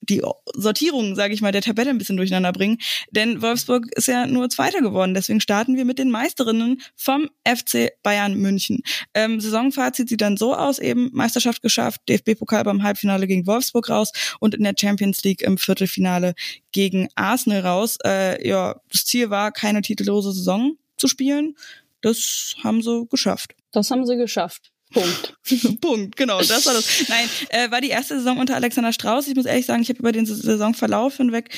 [0.09, 0.23] die
[0.55, 2.79] Sortierung, sage ich mal, der Tabelle ein bisschen durcheinander bringen.
[3.11, 5.15] Denn Wolfsburg ist ja nur Zweiter geworden.
[5.15, 8.83] Deswegen starten wir mit den Meisterinnen vom FC Bayern München.
[9.15, 14.13] Ähm, Saisonfazit sieht dann so aus, eben Meisterschaft geschafft, DFB-Pokal beim Halbfinale gegen Wolfsburg raus
[14.41, 16.35] und in der Champions League im Viertelfinale
[16.73, 17.99] gegen Arsenal raus.
[18.05, 21.57] Äh, ja, das Ziel war, keine titellose Saison zu spielen.
[22.01, 23.55] Das haben sie geschafft.
[23.73, 24.71] Das haben sie geschafft.
[24.93, 25.35] Punkt.
[25.81, 27.09] Punkt, genau, das war das.
[27.09, 29.29] Nein, äh, war die erste Saison unter Alexander Strauß.
[29.29, 31.51] Ich muss ehrlich sagen, ich habe über den Saisonverlauf hinweg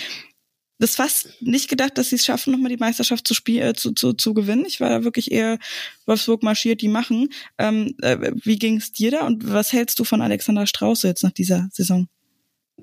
[0.80, 3.92] das fast nicht gedacht, dass sie es schaffen, nochmal die Meisterschaft zu, spielen, äh, zu,
[3.92, 4.64] zu, zu gewinnen.
[4.66, 5.58] Ich war da wirklich eher
[6.06, 7.28] Wolfsburg marschiert, die machen.
[7.58, 11.22] Ähm, äh, wie ging es dir da und was hältst du von Alexander Strauß jetzt
[11.22, 12.08] nach dieser Saison?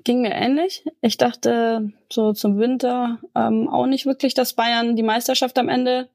[0.04, 0.84] Ging mir ähnlich.
[1.02, 6.08] Ich dachte so zum Winter ähm, auch nicht wirklich, dass Bayern die Meisterschaft am Ende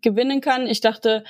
[0.00, 0.68] gewinnen kann.
[0.68, 1.24] Ich dachte,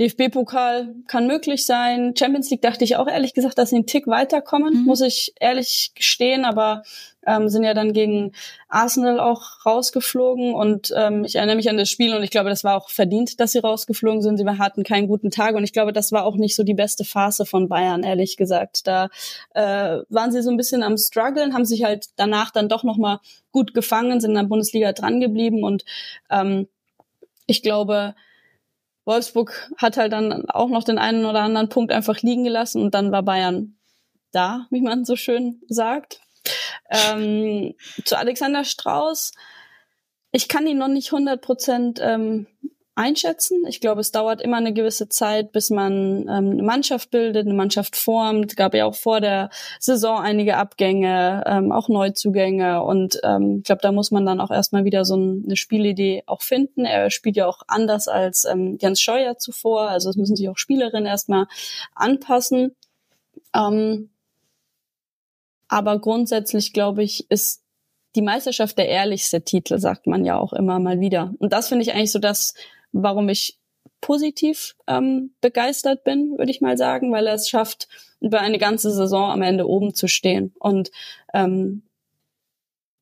[0.00, 2.14] DFB-Pokal kann möglich sein.
[2.18, 4.84] Champions League dachte ich auch ehrlich gesagt, dass sie einen Tick weiterkommen, mhm.
[4.84, 6.82] muss ich ehrlich gestehen, aber
[7.26, 8.32] ähm, sind ja dann gegen
[8.68, 12.64] Arsenal auch rausgeflogen und ähm, ich erinnere mich an das Spiel und ich glaube, das
[12.64, 14.36] war auch verdient, dass sie rausgeflogen sind.
[14.36, 17.04] Sie hatten keinen guten Tag und ich glaube, das war auch nicht so die beste
[17.04, 18.86] Phase von Bayern, ehrlich gesagt.
[18.88, 19.08] Da
[19.54, 23.20] äh, waren sie so ein bisschen am struggeln, haben sich halt danach dann doch nochmal
[23.52, 25.84] gut gefangen, sind in der Bundesliga dran geblieben und
[26.30, 26.66] ähm,
[27.46, 28.14] ich glaube,
[29.04, 32.94] Wolfsburg hat halt dann auch noch den einen oder anderen Punkt einfach liegen gelassen und
[32.94, 33.76] dann war Bayern
[34.32, 36.20] da, wie man so schön sagt.
[36.90, 39.32] Ähm, zu Alexander Strauß,
[40.32, 42.46] ich kann ihn noch nicht 100 Prozent ähm,
[42.96, 43.64] einschätzen.
[43.66, 47.54] Ich glaube, es dauert immer eine gewisse Zeit, bis man ähm, eine Mannschaft bildet, eine
[47.54, 48.56] Mannschaft formt.
[48.56, 52.82] Gab ja auch vor der Saison einige Abgänge, ähm, auch Neuzugänge.
[52.82, 56.42] Und ähm, ich glaube, da muss man dann auch erstmal wieder so eine Spielidee auch
[56.42, 56.84] finden.
[56.84, 59.88] Er spielt ja auch anders als ähm, Jens Scheuer zuvor.
[59.88, 61.46] Also es müssen sich auch Spielerinnen erstmal
[61.94, 62.76] anpassen.
[63.54, 64.10] Ähm,
[65.68, 67.62] aber grundsätzlich, glaube ich, ist
[68.14, 71.34] die Meisterschaft der ehrlichste Titel, sagt man ja auch immer mal wieder.
[71.38, 72.54] Und das finde ich eigentlich so das,
[72.94, 73.58] warum ich
[74.00, 77.88] positiv ähm, begeistert bin, würde ich mal sagen, weil er es schafft,
[78.20, 80.52] über eine ganze Saison am Ende oben zu stehen.
[80.58, 80.90] Und
[81.32, 81.82] ähm,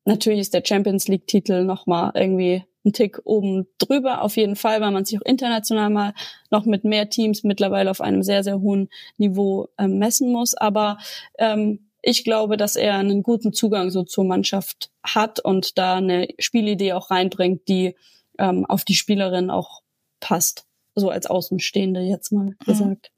[0.05, 4.91] natürlich ist der Champions League-Titel nochmal irgendwie ein Tick oben drüber, auf jeden Fall, weil
[4.91, 6.13] man sich auch international mal
[6.51, 10.53] noch mit mehr Teams mittlerweile auf einem sehr, sehr hohen Niveau ähm, messen muss.
[10.53, 10.97] Aber
[11.37, 16.27] ähm, ich glaube, dass er einen guten Zugang so zur Mannschaft hat und da eine
[16.39, 17.95] Spielidee auch reinbringt, die
[18.37, 19.82] ähm, auf die Spielerin auch
[20.23, 20.65] passt.
[20.95, 22.55] So als Außenstehende jetzt mal mhm.
[22.65, 23.11] gesagt.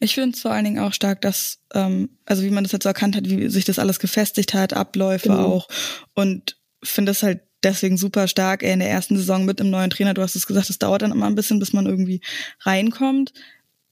[0.00, 2.82] Ich finde es vor allen Dingen auch stark, dass, ähm, also wie man das jetzt
[2.82, 5.44] so erkannt hat, wie sich das alles gefestigt hat, Abläufe genau.
[5.44, 5.68] auch.
[6.14, 8.64] Und finde es halt deswegen super stark.
[8.64, 11.02] Er in der ersten Saison mit einem neuen Trainer, du hast es gesagt, es dauert
[11.02, 12.20] dann immer ein bisschen, bis man irgendwie
[12.62, 13.32] reinkommt.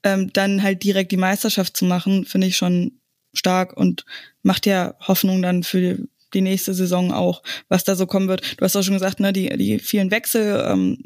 [0.02, 2.98] Ähm, dann halt direkt die Meisterschaft zu machen, finde ich schon
[3.32, 4.04] stark und
[4.42, 5.98] macht ja Hoffnung dann für
[6.34, 8.58] die nächste Saison auch, was da so kommen wird.
[8.58, 10.98] Du hast auch schon gesagt, ne, die, die vielen Wechsel, ähm,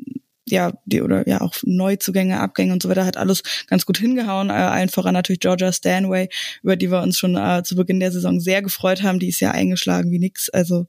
[0.51, 4.51] ja, die oder ja auch Neuzugänge, Abgänge und so weiter hat alles ganz gut hingehauen.
[4.51, 6.29] Äh, allen voran natürlich Georgia Stanway,
[6.63, 9.19] über die wir uns schon äh, zu Beginn der Saison sehr gefreut haben.
[9.19, 10.87] Die ist ja eingeschlagen wie nix, also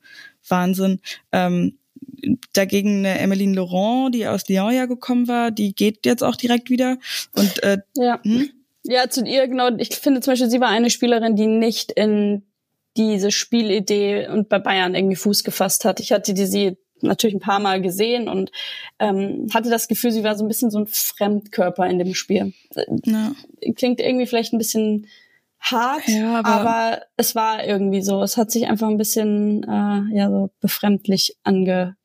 [0.47, 0.99] Wahnsinn.
[1.31, 1.77] Ähm,
[2.53, 6.69] dagegen eine Emmeline Laurent, die aus Lyon ja gekommen war, die geht jetzt auch direkt
[6.69, 6.97] wieder.
[7.33, 8.19] Und äh, ja.
[8.23, 8.49] Hm?
[8.83, 9.69] Ja, zu ihr genau.
[9.77, 12.43] Ich finde zum Beispiel, sie war eine Spielerin, die nicht in
[12.97, 15.99] diese Spielidee und bei Bayern irgendwie Fuß gefasst hat.
[15.99, 18.51] Ich hatte die sie natürlich ein paar Mal gesehen und
[18.99, 22.53] ähm, hatte das Gefühl, sie war so ein bisschen so ein Fremdkörper in dem Spiel.
[23.05, 23.33] Ja.
[23.75, 25.07] Klingt irgendwie vielleicht ein bisschen
[25.59, 28.23] hart, ja, aber, aber, es war irgendwie so.
[28.23, 31.95] Es hat sich einfach ein bisschen äh, ja so befremdlich angefühlt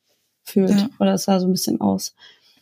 [0.55, 0.91] ja.
[1.01, 2.15] oder es sah so ein bisschen aus.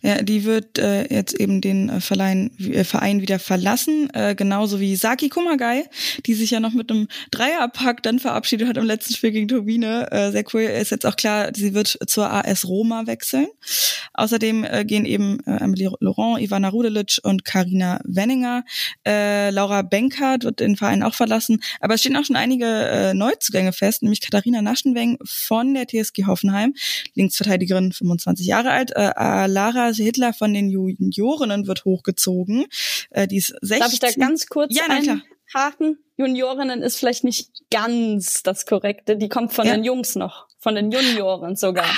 [0.04, 4.78] Ja, die wird äh, jetzt eben den äh, Verleih, äh, Verein wieder verlassen, äh, genauso
[4.78, 5.84] wie Saki Kumagai,
[6.26, 10.12] die sich ja noch mit einem Dreierpack dann verabschiedet hat im letzten Spiel gegen Turbine.
[10.12, 10.60] Äh, sehr cool.
[10.60, 13.46] Ist jetzt auch klar, sie wird zur AS Roma wechseln.
[14.12, 18.62] Außerdem äh, gehen eben äh, Emily Laurent, Ivana Rudelic und Karina Wenninger.
[19.06, 21.62] Äh, Laura Benkert wird den Verein auch verlassen.
[21.80, 26.26] Aber es stehen auch schon einige äh, Neuzugänge fest, nämlich Katharina Naschenweng von der TSG
[26.26, 26.74] Hoffenheim,
[27.14, 32.66] Linksverteidigerin, 25 Jahre alt, äh, Lara Hitler von den Juniorinnen wird hochgezogen.
[33.10, 33.78] Äh, die ist 16.
[33.78, 35.98] Darf ich da ganz kurz ja, einhaken?
[36.16, 39.16] Juniorinnen ist vielleicht nicht ganz das Korrekte.
[39.16, 39.74] Die kommt von ja.
[39.74, 41.92] den Jungs noch, von den Junioren sogar.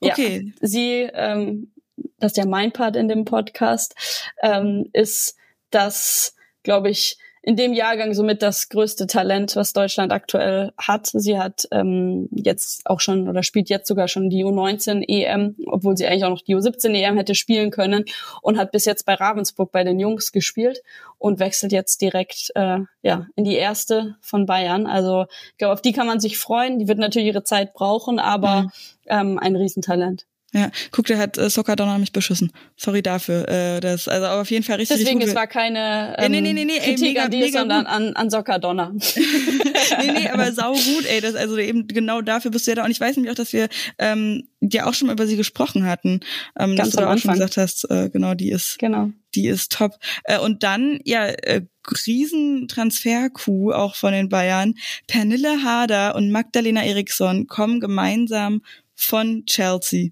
[0.00, 0.52] Okay.
[0.60, 1.72] Ja, sie, ähm,
[2.18, 3.94] das ist ja mein Part in dem Podcast,
[4.42, 5.36] ähm, ist,
[5.70, 11.08] dass, glaube ich, in dem Jahrgang somit das größte Talent, was Deutschland aktuell hat.
[11.12, 15.94] Sie hat ähm, jetzt auch schon oder spielt jetzt sogar schon die U19 EM, obwohl
[15.94, 18.06] sie eigentlich auch noch die U17 EM hätte spielen können
[18.40, 20.80] und hat bis jetzt bei Ravensburg bei den Jungs gespielt
[21.18, 24.86] und wechselt jetzt direkt äh, ja in die erste von Bayern.
[24.86, 26.78] Also ich glaube, auf die kann man sich freuen.
[26.78, 28.70] Die wird natürlich ihre Zeit brauchen, aber mhm.
[29.06, 30.24] ähm, ein Riesentalent.
[30.54, 32.52] Ja, guck, der hat äh, Soccer Donner mich beschissen.
[32.76, 33.48] Sorry dafür.
[33.48, 34.98] Äh, das, also aber auf jeden Fall richtig.
[34.98, 37.50] Deswegen, richtig es war keine ähm, nee, nee, nee, nee, Kritik ey, mega, an dir,
[37.50, 38.94] sondern an, an Soccer Donner.
[39.98, 41.20] nee, nee, aber sau gut, ey.
[41.20, 42.84] Das, also eben genau dafür bist du ja da.
[42.84, 45.86] Und ich weiß nämlich auch, dass wir ähm, ja auch schon mal über sie gesprochen
[45.86, 46.20] hatten.
[46.56, 49.10] Ähm, Ganz dass du da auch schon gesagt hast, äh, genau, die ist, genau.
[49.34, 49.98] die ist top.
[50.22, 51.62] Äh, und dann, ja, äh,
[52.06, 54.74] Riesentransfer-Coup auch von den Bayern.
[55.08, 58.62] Pernille Harder und Magdalena Eriksson kommen gemeinsam
[58.94, 60.10] von Chelsea.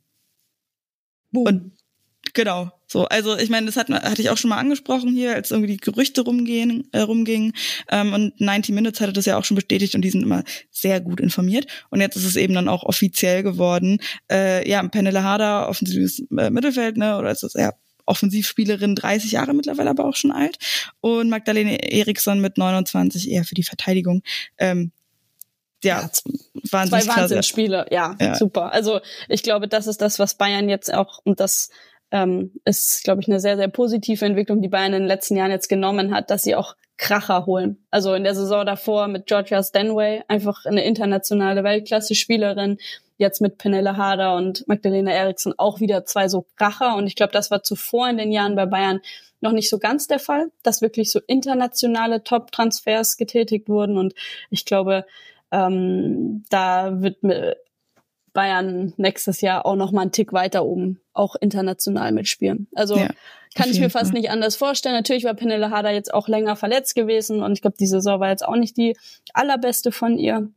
[1.32, 1.46] Boom.
[1.46, 1.72] Und
[2.34, 3.06] genau, so.
[3.06, 5.78] Also ich meine, das hat, hatte ich auch schon mal angesprochen hier, als irgendwie die
[5.78, 7.52] Gerüchte rumgehen, äh, rumgingen.
[7.88, 11.00] Ähm, und 90 Minutes hatte das ja auch schon bestätigt und die sind immer sehr
[11.00, 11.66] gut informiert.
[11.90, 13.98] Und jetzt ist es eben dann auch offiziell geworden.
[14.30, 17.72] Äh, ja, Penele Harder, offensives äh, Mittelfeld, ne, oder ist das ja
[18.04, 20.58] Offensivspielerin, 30 Jahre mittlerweile aber auch schon alt.
[21.00, 24.22] Und Magdalene Eriksson mit 29 eher für die Verteidigung.
[24.58, 24.92] Ähm,
[25.84, 26.08] ja,
[26.70, 28.72] Wahnsinns zwei Wahnsinnsspiele, ja, ja, super.
[28.72, 31.70] Also ich glaube, das ist das, was Bayern jetzt auch, und das
[32.10, 35.50] ähm, ist, glaube ich, eine sehr, sehr positive Entwicklung, die Bayern in den letzten Jahren
[35.50, 37.84] jetzt genommen hat, dass sie auch Kracher holen.
[37.90, 42.78] Also in der Saison davor mit Georgia Stanway, einfach eine internationale Weltklasse-Spielerin,
[43.16, 46.96] jetzt mit Penelle Harder und Magdalena Eriksson auch wieder zwei so Kracher.
[46.96, 49.00] Und ich glaube, das war zuvor in den Jahren bei Bayern
[49.40, 53.98] noch nicht so ganz der Fall, dass wirklich so internationale Top-Transfers getätigt wurden.
[53.98, 54.14] Und
[54.50, 55.04] ich glaube,
[55.52, 57.18] ähm, da wird
[58.32, 62.66] Bayern nächstes Jahr auch noch mal einen Tick weiter oben, auch international mitspielen.
[62.74, 63.10] Also ja,
[63.54, 64.20] kann ich mir fast Fall.
[64.20, 64.94] nicht anders vorstellen.
[64.94, 68.30] Natürlich war Penelle Harder jetzt auch länger verletzt gewesen und ich glaube, die Saison war
[68.30, 68.96] jetzt auch nicht die
[69.34, 70.48] allerbeste von ihr.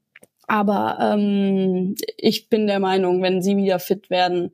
[0.47, 4.53] Aber ähm, ich bin der Meinung, wenn sie wieder fit werden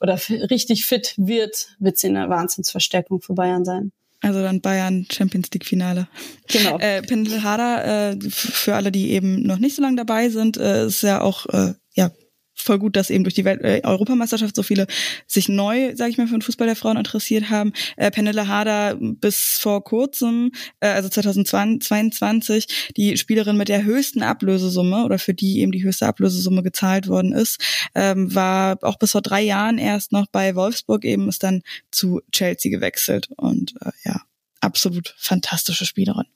[0.00, 3.92] oder richtig fit wird, wird sie eine Wahnsinnsverstärkung für Bayern sein.
[4.22, 6.08] Also dann Bayern Champions League Finale.
[6.46, 6.78] Genau.
[6.78, 10.86] Äh, Pendel Harder, äh, für alle, die eben noch nicht so lange dabei sind, äh,
[10.86, 12.10] ist ja auch äh, ja
[12.54, 14.86] voll gut, dass eben durch die Welt äh, Europameisterschaft so viele
[15.26, 17.72] sich neu, sage ich mal, für den Fußball der Frauen interessiert haben.
[17.96, 25.04] Äh, Penelle Harder bis vor kurzem, äh, also 2022, die Spielerin mit der höchsten Ablösesumme
[25.04, 27.60] oder für die eben die höchste Ablösesumme gezahlt worden ist,
[27.94, 32.20] ähm, war auch bis vor drei Jahren erst noch bei Wolfsburg eben, ist dann zu
[32.30, 34.22] Chelsea gewechselt und äh, ja,
[34.60, 36.26] absolut fantastische Spielerin.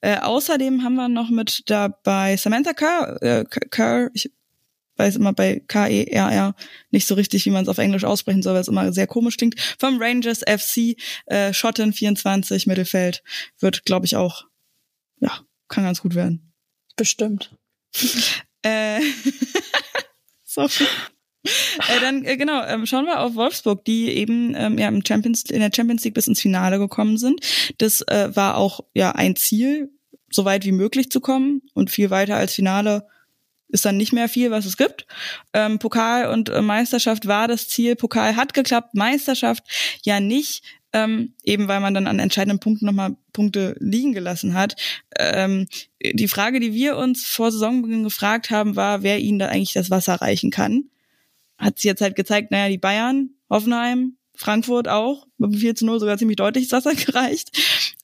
[0.00, 4.30] Äh, außerdem haben wir noch mit dabei Samantha Kerr, äh, Kerr ich
[4.98, 6.54] weiß immer bei K-E-R-R
[6.90, 9.36] nicht so richtig, wie man es auf Englisch aussprechen soll, weil es immer sehr komisch
[9.36, 9.54] klingt.
[9.78, 13.22] Vom Rangers FC, äh, Schotten 24, Mittelfeld,
[13.60, 14.46] wird, glaube ich, auch,
[15.20, 16.52] ja, kann ganz gut werden.
[16.96, 17.56] Bestimmt.
[18.62, 19.00] äh,
[20.44, 20.86] sorry.
[21.44, 25.44] Äh, dann äh, genau, ähm, schauen wir auf Wolfsburg, die eben ähm, ja im Champions
[25.44, 27.40] in der Champions League bis ins Finale gekommen sind.
[27.78, 29.90] Das äh, war auch ja ein Ziel,
[30.30, 33.06] so weit wie möglich zu kommen und viel weiter als Finale
[33.68, 35.06] ist dann nicht mehr viel, was es gibt.
[35.52, 37.96] Ähm, Pokal und äh, Meisterschaft war das Ziel.
[37.96, 39.64] Pokal hat geklappt, Meisterschaft
[40.02, 40.64] ja nicht.
[40.94, 44.74] Ähm, eben weil man dann an entscheidenden Punkten nochmal Punkte liegen gelassen hat.
[45.18, 45.68] Ähm,
[46.02, 49.90] die Frage, die wir uns vor Saisonbeginn gefragt haben, war, wer ihnen da eigentlich das
[49.90, 50.84] Wasser reichen kann.
[51.58, 56.00] Hat sich jetzt halt gezeigt, naja, die Bayern, Hoffenheim, Frankfurt auch, mit 4 zu 0
[56.00, 57.50] sogar ziemlich deutlich das Wasser gereicht.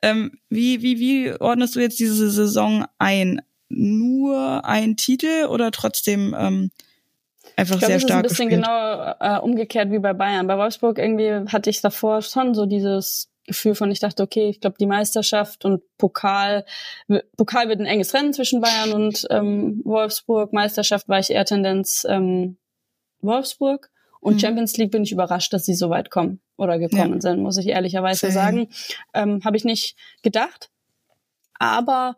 [0.02, 3.40] Ähm, wie, wie, wie ordnest du jetzt diese Saison ein?
[3.68, 6.70] Nur ein Titel oder trotzdem ähm,
[7.56, 8.32] einfach ich glaub, sehr stark gespielt?
[8.32, 10.46] ist ein bisschen genau äh, umgekehrt wie bei Bayern.
[10.46, 14.60] Bei Wolfsburg irgendwie hatte ich davor schon so dieses Gefühl von, ich dachte, okay, ich
[14.60, 16.64] glaube, die Meisterschaft und Pokal,
[17.36, 20.52] Pokal wird ein enges Rennen zwischen Bayern und ähm, Wolfsburg.
[20.52, 22.56] Meisterschaft war ich eher Tendenz ähm,
[23.20, 23.90] Wolfsburg.
[24.20, 24.38] Und mhm.
[24.38, 27.20] Champions League bin ich überrascht, dass sie so weit kommen oder gekommen ja.
[27.20, 28.32] sind, muss ich ehrlicherweise Same.
[28.32, 28.68] sagen.
[29.12, 30.70] Ähm, Habe ich nicht gedacht.
[31.58, 32.16] Aber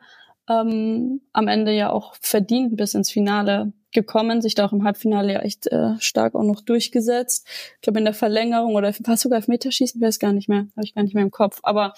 [0.49, 5.33] ähm, am Ende ja auch verdient bis ins Finale gekommen, sich da auch im Halbfinale
[5.33, 7.47] ja echt äh, stark auch noch durchgesetzt.
[7.77, 10.85] Ich glaube in der Verlängerung oder fast sogar auf Meterschießen, weiß gar nicht mehr, habe
[10.85, 11.61] ich gar nicht mehr im Kopf.
[11.63, 11.95] Aber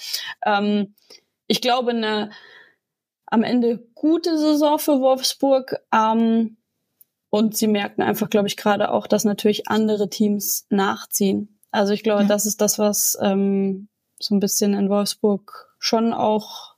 [0.47, 0.95] ähm,
[1.47, 2.31] ich glaube eine
[3.31, 5.77] am Ende gute Saison für Wolfsburg.
[5.93, 6.57] Ähm,
[7.31, 11.61] und sie merken einfach, glaube ich, gerade auch, dass natürlich andere Teams nachziehen.
[11.71, 12.29] Also ich glaube, ja.
[12.29, 16.77] das ist das, was ähm, so ein bisschen in Wolfsburg schon auch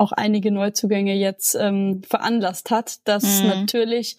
[0.00, 3.48] auch einige Neuzugänge jetzt ähm, veranlasst hat, dass mhm.
[3.48, 4.16] natürlich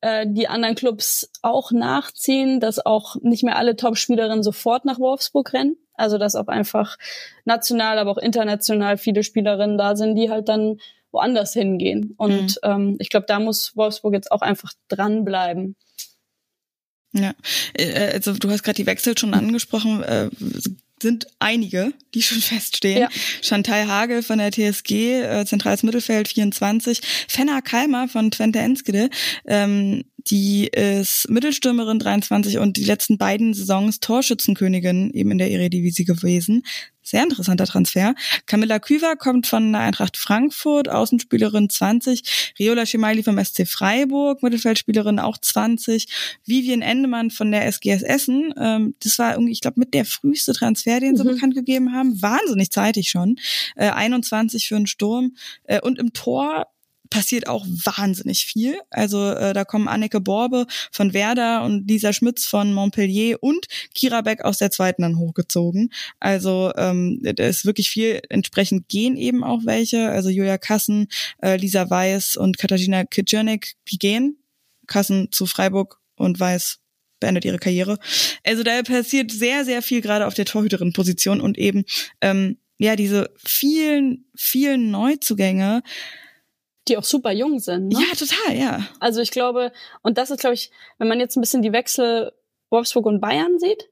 [0.00, 5.52] äh, die anderen Clubs auch nachziehen, dass auch nicht mehr alle Top-Spielerinnen sofort nach Wolfsburg
[5.52, 5.76] rennen.
[5.94, 6.96] Also dass auch einfach
[7.44, 10.78] national, aber auch international viele Spielerinnen da sind, die halt dann
[11.12, 12.14] woanders hingehen.
[12.16, 12.70] Und mhm.
[12.70, 15.76] ähm, ich glaube, da muss Wolfsburg jetzt auch einfach dranbleiben.
[17.12, 17.34] Ja,
[17.74, 20.02] äh, also du hast gerade die Wechsel schon angesprochen.
[21.02, 23.02] Sind einige, die schon feststehen.
[23.02, 23.08] Ja.
[23.42, 29.10] Chantal Hagel von der TSG, äh, zentrales Mittelfeld 24, Fenna Kalmer von Twente Enskede,
[29.46, 36.04] ähm, die ist Mittelstürmerin 23 und die letzten beiden Saisons Torschützenkönigin eben in der Eredivisie
[36.04, 36.62] gewesen.
[37.10, 38.14] Sehr interessanter Transfer.
[38.46, 42.54] Camilla Küver kommt von der Eintracht Frankfurt, Außenspielerin 20.
[42.56, 46.06] Riola Schemaili vom SC Freiburg, Mittelfeldspielerin auch 20.
[46.46, 48.54] Vivian Endemann von der SGS Essen.
[48.56, 51.30] Ähm, das war irgendwie, ich glaube, mit der früheste Transfer, den sie mhm.
[51.30, 52.22] bekannt gegeben haben.
[52.22, 53.40] Wahnsinnig zeitig schon.
[53.74, 55.34] Äh, 21 für einen Sturm.
[55.64, 56.68] Äh, und im Tor
[57.10, 58.78] passiert auch wahnsinnig viel.
[58.88, 64.22] Also äh, da kommen Anneke Borbe von Werder und Lisa Schmitz von Montpellier und Kira
[64.22, 65.92] Beck aus der zweiten dann hochgezogen.
[66.20, 68.20] Also ähm, da ist wirklich viel.
[68.28, 70.08] Entsprechend gehen eben auch welche.
[70.08, 71.08] Also Julia Kassen,
[71.42, 74.36] äh, Lisa Weiß und Katarzyna Kidjernik, die gehen.
[74.86, 76.78] Kassen zu Freiburg und Weiß
[77.20, 77.98] beendet ihre Karriere.
[78.44, 81.84] Also da passiert sehr, sehr viel gerade auf der Torhüterin-Position und eben
[82.20, 85.82] ähm, ja diese vielen, vielen Neuzugänge
[86.88, 87.88] die auch super jung sind.
[87.88, 88.00] Ne?
[88.00, 88.86] Ja, total, ja.
[88.98, 92.32] Also ich glaube, und das ist, glaube ich, wenn man jetzt ein bisschen die Wechsel
[92.70, 93.88] Wolfsburg und Bayern sieht,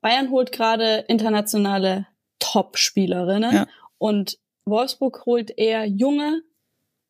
[0.00, 2.06] Bayern holt gerade internationale
[2.38, 3.66] Top-Spielerinnen ja.
[3.98, 6.42] und Wolfsburg holt eher junge,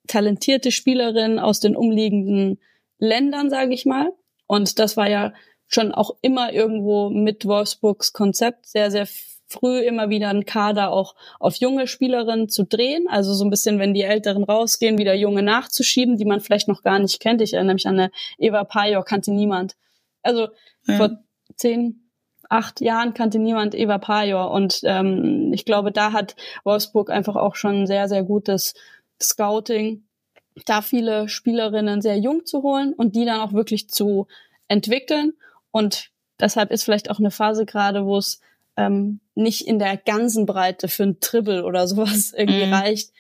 [0.07, 2.61] talentierte Spielerinnen aus den umliegenden
[2.99, 4.13] Ländern, sage ich mal.
[4.47, 5.35] Und das war ja
[5.67, 9.07] schon auch immer irgendwo mit Wolfsburgs Konzept sehr, sehr
[9.47, 13.07] früh immer wieder einen Kader auch auf junge Spielerinnen zu drehen.
[13.09, 16.83] Also so ein bisschen, wenn die Älteren rausgehen, wieder junge nachzuschieben, die man vielleicht noch
[16.83, 17.41] gar nicht kennt.
[17.41, 19.77] Ich erinnere mich an eine Eva Pajor, kannte niemand.
[20.23, 20.49] Also
[20.87, 20.97] ja.
[20.97, 21.19] vor
[21.55, 22.11] zehn,
[22.49, 24.51] acht Jahren kannte niemand Eva Pajor.
[24.51, 28.75] Und ähm, ich glaube, da hat Wolfsburg einfach auch schon sehr, sehr gutes
[29.23, 30.05] Scouting,
[30.65, 34.27] da viele Spielerinnen sehr jung zu holen und die dann auch wirklich zu
[34.69, 35.35] entwickeln.
[35.71, 38.41] Und deshalb ist vielleicht auch eine Phase gerade, wo es
[38.77, 42.75] ähm, nicht in der ganzen Breite für ein Tribble oder sowas irgendwie mhm.
[42.75, 43.13] reicht.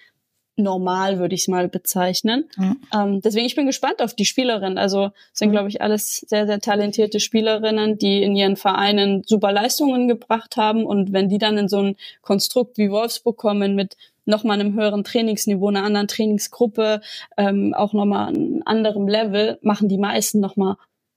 [0.58, 2.48] normal, würde ich es mal bezeichnen.
[2.56, 2.80] Mhm.
[2.94, 4.78] Ähm, deswegen, ich bin gespannt auf die Spielerin.
[4.78, 5.52] Also sind, mhm.
[5.52, 10.86] glaube ich, alles sehr, sehr talentierte Spielerinnen, die in ihren Vereinen super Leistungen gebracht haben.
[10.86, 15.04] Und wenn die dann in so ein Konstrukt wie Wolfsburg kommen mit nochmal einem höheren
[15.04, 17.00] Trainingsniveau, einer anderen Trainingsgruppe,
[17.36, 20.76] ähm, auch nochmal einem anderem Level, machen die meisten nochmal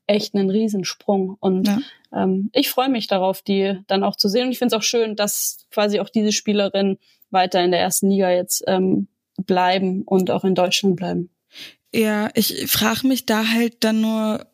[0.10, 1.38] echt einen Riesensprung.
[1.40, 1.80] Und ja.
[2.14, 4.48] ähm, ich freue mich darauf, die dann auch zu sehen.
[4.48, 6.98] Und ich finde es auch schön, dass quasi auch diese Spielerin
[7.30, 9.08] weiter in der ersten Liga jetzt ähm,
[9.38, 11.30] bleiben und auch in Deutschland bleiben.
[11.94, 14.46] Ja, ich frage mich da halt dann nur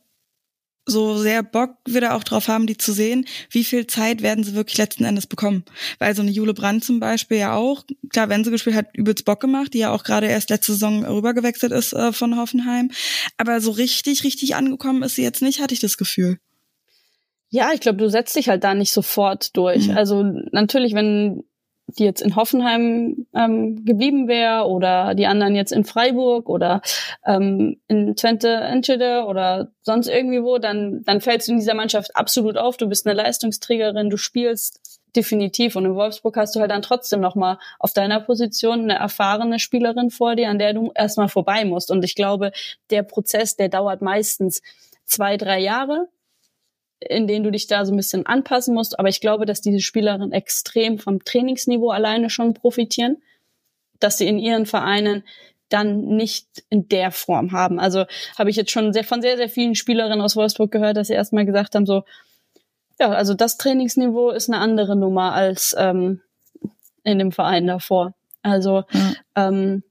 [0.86, 4.53] so sehr Bock wieder auch drauf haben, die zu sehen, wie viel Zeit werden sie
[4.53, 5.65] wirklich letzten Endes bekommen.
[5.99, 9.25] Weil so eine Jule Brandt zum Beispiel ja auch, klar, wenn sie gespielt hat, übelst
[9.25, 12.91] Bock gemacht, die ja auch gerade erst letzte Saison rübergewechselt ist äh, von Hoffenheim.
[13.38, 16.39] Aber so richtig, richtig angekommen ist sie jetzt nicht, hatte ich das Gefühl.
[17.49, 19.88] Ja, ich glaube, du setzt dich halt da nicht sofort durch.
[19.88, 19.97] Mhm.
[19.97, 21.43] Also natürlich, wenn
[21.88, 26.81] die jetzt in Hoffenheim ähm, geblieben wäre oder die anderen jetzt in Freiburg oder
[27.25, 32.15] ähm, in Twente Enschede oder sonst irgendwie wo, dann, dann fällst du in dieser Mannschaft
[32.15, 32.77] absolut auf.
[32.77, 35.75] Du bist eine Leistungsträgerin, du spielst definitiv.
[35.75, 40.09] Und in Wolfsburg hast du halt dann trotzdem nochmal auf deiner Position eine erfahrene Spielerin
[40.09, 41.91] vor dir, an der du erstmal vorbei musst.
[41.91, 42.51] Und ich glaube,
[42.89, 44.61] der Prozess, der dauert meistens
[45.05, 46.07] zwei, drei Jahre
[47.00, 49.00] in denen du dich da so ein bisschen anpassen musst.
[49.00, 53.18] Aber ich glaube, dass diese Spielerinnen extrem vom Trainingsniveau alleine schon profitieren,
[54.00, 55.24] dass sie in ihren Vereinen
[55.70, 57.80] dann nicht in der Form haben.
[57.80, 58.06] Also
[58.38, 61.14] habe ich jetzt schon sehr, von sehr, sehr vielen Spielerinnen aus Wolfsburg gehört, dass sie
[61.14, 62.04] erstmal gesagt haben, so,
[63.00, 66.22] ja, also das Trainingsniveau ist eine andere Nummer als ähm,
[67.04, 68.14] in dem Verein davor.
[68.41, 69.14] Also ja.
[69.36, 69.84] ähm,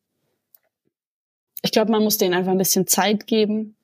[1.62, 3.76] ich glaube, man muss denen einfach ein bisschen Zeit geben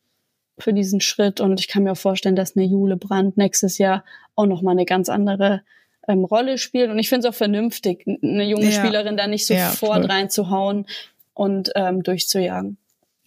[0.60, 1.40] für diesen Schritt.
[1.40, 4.04] Und ich kann mir auch vorstellen, dass eine Jule Brandt nächstes Jahr
[4.36, 5.62] auch nochmal eine ganz andere
[6.08, 6.90] ähm, Rolle spielt.
[6.90, 8.72] Und ich finde es auch vernünftig, eine junge ja.
[8.72, 10.86] Spielerin da nicht sofort ja, reinzuhauen
[11.34, 12.76] und ähm, durchzujagen.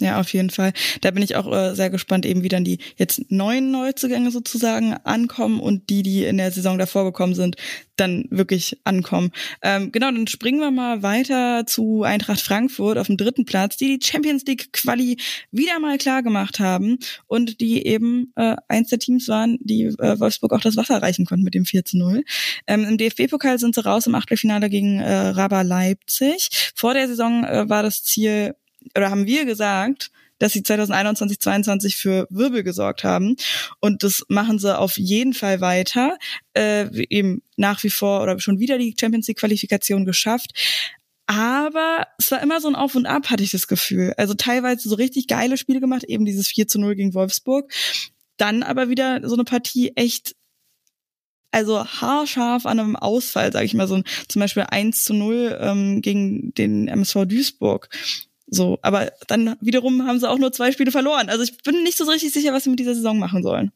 [0.01, 0.73] Ja, auf jeden Fall.
[1.01, 4.93] Da bin ich auch äh, sehr gespannt, eben wie dann die jetzt neuen Neuzugänge sozusagen
[5.03, 7.57] ankommen und die, die in der Saison davor gekommen sind,
[7.95, 9.31] dann wirklich ankommen.
[9.61, 13.97] Ähm, genau, dann springen wir mal weiter zu Eintracht Frankfurt auf dem dritten Platz, die
[13.97, 15.17] die Champions League Quali
[15.51, 20.19] wieder mal klar gemacht haben und die eben äh, eins der Teams waren, die äh,
[20.19, 22.23] Wolfsburg auch das Wasser reichen konnten mit dem 4 zu 0.
[22.65, 26.71] Ähm, Im DFB-Pokal sind sie raus im Achtelfinale gegen äh, Raba Leipzig.
[26.73, 28.55] Vor der Saison äh, war das Ziel
[28.95, 33.35] oder haben wir gesagt, dass sie 2021, 2022 für Wirbel gesorgt haben.
[33.79, 36.17] Und das machen sie auf jeden Fall weiter.
[36.53, 40.51] Äh, eben nach wie vor oder schon wieder die Champions League Qualifikation geschafft.
[41.27, 44.13] Aber es war immer so ein Auf und Ab, hatte ich das Gefühl.
[44.17, 47.71] Also teilweise so richtig geile Spiele gemacht, eben dieses 4 zu 0 gegen Wolfsburg.
[48.37, 50.35] Dann aber wieder so eine Partie echt
[51.51, 55.57] also haarscharf an einem Ausfall, sage ich mal, so ein, zum Beispiel 1 zu 0
[55.61, 57.89] ähm, gegen den MSV Duisburg.
[58.53, 61.29] So, aber dann wiederum haben sie auch nur zwei Spiele verloren.
[61.29, 63.71] Also ich bin nicht so richtig sicher, was sie mit dieser Saison machen sollen.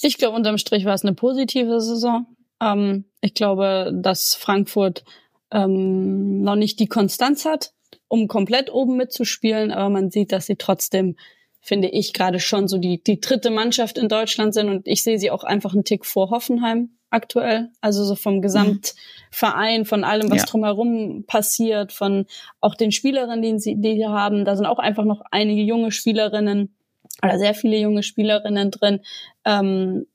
[0.00, 2.26] Ich glaube, unterm Strich war es eine positive Saison.
[2.60, 5.04] Ähm, ich glaube, dass Frankfurt
[5.50, 7.72] ähm, noch nicht die Konstanz hat,
[8.08, 11.16] um komplett oben mitzuspielen, aber man sieht, dass sie trotzdem,
[11.60, 15.18] finde ich, gerade schon so die, die dritte Mannschaft in Deutschland sind und ich sehe
[15.18, 17.70] sie auch einfach einen Tick vor Hoffenheim aktuell.
[17.80, 20.44] Also so vom Gesamtverein, von allem, was ja.
[20.46, 22.26] drumherum passiert, von
[22.60, 24.44] auch den Spielerinnen, die sie, die haben.
[24.44, 26.74] Da sind auch einfach noch einige junge Spielerinnen
[27.22, 29.00] oder sehr viele junge Spielerinnen drin,
[29.44, 30.06] ähm,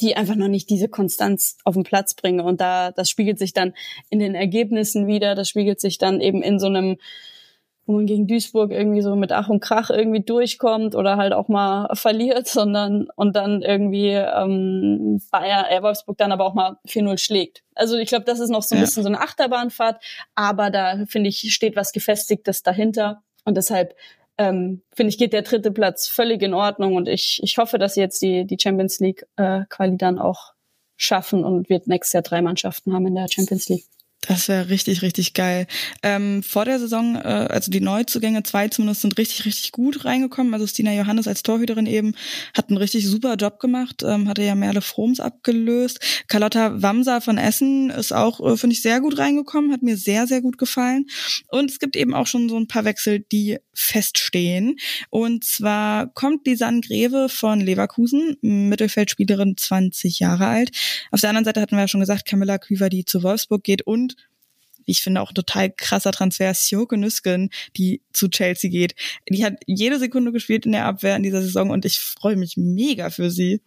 [0.00, 2.40] die einfach noch nicht diese Konstanz auf den Platz bringen.
[2.40, 3.74] Und da, das spiegelt sich dann
[4.10, 6.96] in den Ergebnissen wieder, das spiegelt sich dann eben in so einem
[7.86, 11.48] wo man gegen Duisburg irgendwie so mit Ach und Krach irgendwie durchkommt oder halt auch
[11.48, 17.18] mal verliert, sondern und dann irgendwie ähm, Bayern, äh, Wolfsburg dann aber auch mal 4-0
[17.18, 17.62] schlägt.
[17.74, 18.84] Also ich glaube, das ist noch so ein ja.
[18.84, 20.02] bisschen so eine Achterbahnfahrt,
[20.34, 23.22] aber da finde ich, steht was Gefestigtes dahinter.
[23.44, 23.96] Und deshalb
[24.38, 27.94] ähm, finde ich, geht der dritte Platz völlig in Ordnung und ich, ich hoffe, dass
[27.94, 30.52] sie jetzt die, die Champions League äh, Quali dann auch
[30.96, 33.84] schaffen und wird nächstes Jahr drei Mannschaften haben in der Champions League.
[34.28, 35.66] Das wäre richtig, richtig geil.
[36.02, 40.54] Ähm, vor der Saison, äh, also die Neuzugänge, zwei zumindest, sind richtig, richtig gut reingekommen.
[40.54, 42.14] Also Stina Johannes als Torhüterin eben
[42.56, 45.98] hat einen richtig super Job gemacht, ähm, hatte ja Merle Froms abgelöst.
[46.28, 50.28] Carlotta Wamsa von Essen ist auch, äh, finde ich, sehr gut reingekommen, hat mir sehr,
[50.28, 51.06] sehr gut gefallen.
[51.48, 54.76] Und es gibt eben auch schon so ein paar Wechsel, die feststehen.
[55.10, 60.70] Und zwar kommt Lisanne Greve von Leverkusen, Mittelfeldspielerin, 20 Jahre alt.
[61.10, 63.82] Auf der anderen Seite hatten wir ja schon gesagt, Camilla Küver, die zu Wolfsburg geht
[63.82, 64.11] und
[64.86, 68.94] ich finde auch total krasser Transfer, Sjoke Nüsken, die zu Chelsea geht.
[69.28, 72.56] Die hat jede Sekunde gespielt in der Abwehr in dieser Saison und ich freue mich
[72.56, 73.60] mega für sie.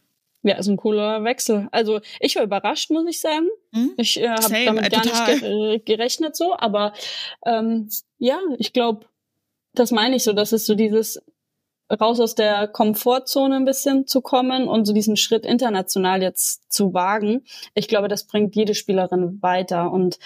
[0.43, 1.67] ja, ist ein cooler Wechsel.
[1.71, 3.47] Also ich war überrascht, muss ich sagen.
[3.73, 3.93] Hm?
[3.97, 5.33] Ich äh, habe damit äh, gar total.
[5.33, 6.93] nicht ge gerechnet so, aber
[7.45, 9.07] ähm, ja, ich glaube,
[9.73, 11.21] das meine ich so, dass es so dieses
[11.91, 16.93] raus aus der Komfortzone ein bisschen zu kommen und so diesen Schritt international jetzt zu
[16.93, 17.43] wagen.
[17.73, 20.17] Ich glaube, das bringt jede Spielerin weiter und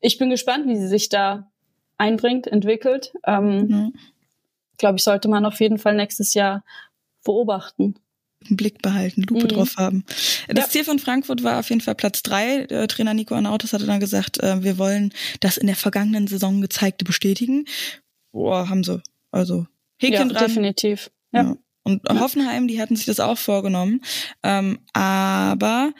[0.00, 1.50] ich bin gespannt, wie sie sich da
[1.98, 3.12] einbringt, entwickelt.
[3.26, 3.92] Ähm, mhm.
[4.78, 6.64] Glaube ich, sollte man auf jeden Fall nächstes Jahr
[7.24, 7.94] beobachten.
[8.44, 9.48] Einen Blick behalten, Lupe mhm.
[9.48, 10.04] drauf haben.
[10.48, 10.70] Das ja.
[10.70, 12.66] Ziel von Frankfurt war auf jeden Fall Platz drei.
[12.66, 16.60] Der Trainer Nico Anautos hatte dann gesagt, äh, wir wollen das in der vergangenen Saison
[16.60, 17.66] gezeigte bestätigen.
[18.32, 19.00] Boah, haben sie.
[19.30, 19.66] Also
[20.02, 20.46] Häkchen ja, dran.
[20.46, 21.10] definitiv.
[21.32, 21.42] Ja.
[21.42, 21.56] ja.
[21.84, 22.02] Und.
[22.08, 24.02] Hoffenheim, die hatten sich das auch vorgenommen,
[24.44, 25.92] ähm, aber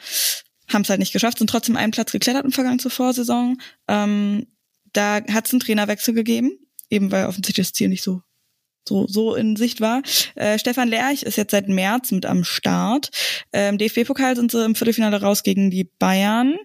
[0.71, 3.57] haben es halt nicht geschafft, sind trotzdem einen Platz geklettert im Vergang zur Vorsaison.
[3.89, 4.47] Ähm,
[4.93, 6.51] da hat es einen Trainerwechsel gegeben,
[6.89, 8.21] eben weil offensichtlich das Ziel nicht so
[8.87, 10.01] so, so in Sicht war.
[10.35, 13.09] Äh, Stefan Lerch ist jetzt seit März mit am Start.
[13.53, 16.57] Ähm, DFB-Pokal sind sie im Viertelfinale raus gegen die Bayern.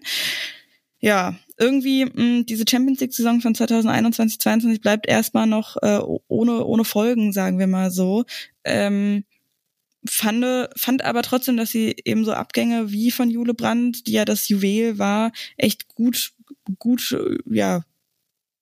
[0.99, 6.65] Ja, irgendwie mh, hm, diese Champions League-Saison von 2021, 2022 bleibt erstmal noch äh, ohne,
[6.65, 8.25] ohne Folgen, sagen wir mal so.
[8.63, 9.25] Ähm,
[10.07, 10.45] fand,
[10.75, 14.47] fand aber trotzdem, dass sie eben so Abgänge wie von Jule Brandt, die ja das
[14.47, 16.31] Juwel war, echt gut,
[16.79, 17.81] gut, ja,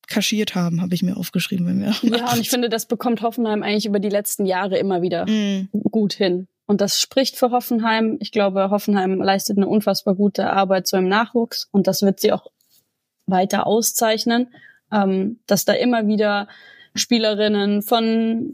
[0.08, 1.68] kaschiert haben, habe ich mir aufgeschrieben.
[1.68, 5.02] Wenn wir ja, und ich finde, das bekommt Hoffenheim eigentlich über die letzten Jahre immer
[5.02, 5.70] wieder mm.
[5.92, 6.48] gut hin.
[6.66, 8.18] Und das spricht für Hoffenheim.
[8.20, 12.32] Ich glaube, Hoffenheim leistet eine unfassbar gute Arbeit so im Nachwuchs und das wird sie
[12.32, 12.48] auch
[13.28, 14.48] weiter auszeichnen,
[14.92, 16.48] ähm, dass da immer wieder
[16.96, 18.54] Spielerinnen von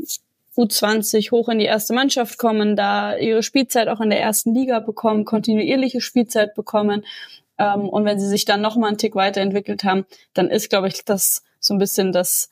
[0.57, 4.80] U20 hoch in die erste Mannschaft kommen, da ihre Spielzeit auch in der ersten Liga
[4.80, 7.05] bekommen, kontinuierliche Spielzeit bekommen
[7.57, 10.88] ähm, und wenn sie sich dann noch mal einen Tick weiterentwickelt haben, dann ist, glaube
[10.88, 12.49] ich, das so ein bisschen das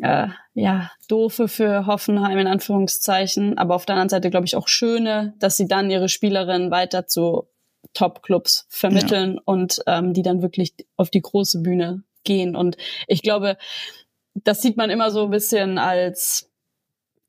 [0.00, 4.68] äh, ja doofe für Hoffenheim in Anführungszeichen, aber auf der anderen Seite glaube ich auch
[4.68, 7.48] schöne, dass sie dann ihre Spielerinnen weiter zu
[7.94, 9.42] Top-Clubs vermitteln ja.
[9.44, 12.56] und ähm, die dann wirklich auf die große Bühne gehen.
[12.56, 12.76] Und
[13.06, 13.56] ich glaube,
[14.34, 16.50] das sieht man immer so ein bisschen als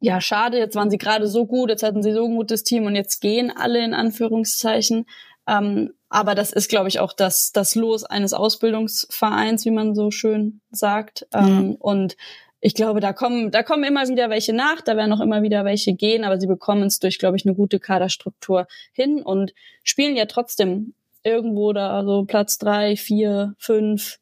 [0.03, 2.87] ja, schade, jetzt waren sie gerade so gut, jetzt hatten sie so ein gutes Team
[2.87, 5.05] und jetzt gehen alle in Anführungszeichen.
[5.47, 10.09] Ähm, aber das ist, glaube ich, auch das, das Los eines Ausbildungsvereins, wie man so
[10.09, 11.27] schön sagt.
[11.33, 12.17] Ähm, und
[12.61, 15.65] ich glaube, da kommen, da kommen immer wieder welche nach, da werden auch immer wieder
[15.65, 19.53] welche gehen, aber sie bekommen es durch, glaube ich, eine gute Kaderstruktur hin und
[19.83, 20.93] spielen ja trotzdem
[21.23, 24.19] irgendwo da so Platz drei, vier, fünf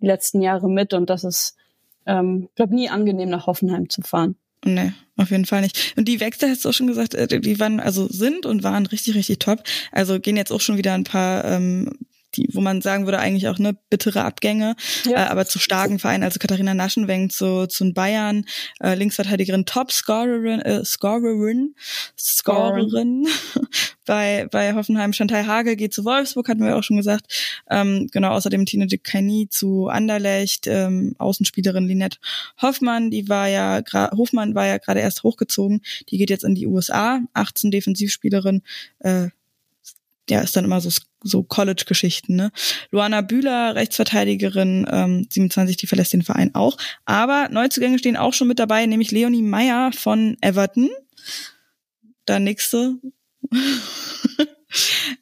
[0.00, 1.56] die letzten Jahre mit und das ist,
[2.06, 4.36] ähm, glaube nie angenehm nach Hoffenheim zu fahren.
[4.64, 5.94] Nee, auf jeden Fall nicht.
[5.96, 8.86] Und die Wechsel hast du auch schon gesagt, äh, die waren, also sind und waren
[8.86, 9.62] richtig, richtig top.
[9.92, 11.92] Also gehen jetzt auch schon wieder ein paar ähm,
[12.36, 15.24] die, wo man sagen würde, eigentlich auch ne bittere Abgänge, ja.
[15.24, 18.44] äh, aber zu starken Vereinen, also Katharina Naschenwenk zu, zu Bayern,
[18.80, 21.74] äh, Linksverteidigerin Top-Scorerin, äh, Scorerin,
[22.18, 23.26] Scorerin
[24.04, 28.30] bei, bei Hoffenheim, Chantal Hage geht zu Wolfsburg, hatten wir auch schon gesagt, ähm, genau,
[28.32, 32.18] außerdem Tine de Cagny zu Anderlecht, ähm, Außenspielerin Linette
[32.60, 33.82] Hoffmann, die war ja,
[34.16, 38.62] Hofmann war ja gerade erst hochgezogen, die geht jetzt in die USA, 18 Defensivspielerin,
[39.00, 39.28] äh,
[40.30, 40.90] ja, ist dann immer so,
[41.22, 42.50] so College-Geschichten, ne?
[42.90, 46.78] Luana Bühler, Rechtsverteidigerin, ähm, 27, die verlässt den Verein auch.
[47.04, 50.90] Aber Neuzugänge stehen auch schon mit dabei, nämlich Leonie Meyer von Everton.
[52.24, 52.94] Da nächste.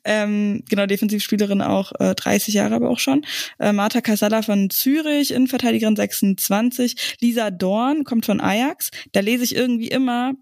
[0.04, 3.24] ähm, genau, Defensivspielerin auch, äh, 30 Jahre aber auch schon.
[3.58, 7.16] Äh, Marta Casalla von Zürich, Innenverteidigerin 26.
[7.20, 8.90] Lisa Dorn kommt von Ajax.
[9.10, 10.34] Da lese ich irgendwie immer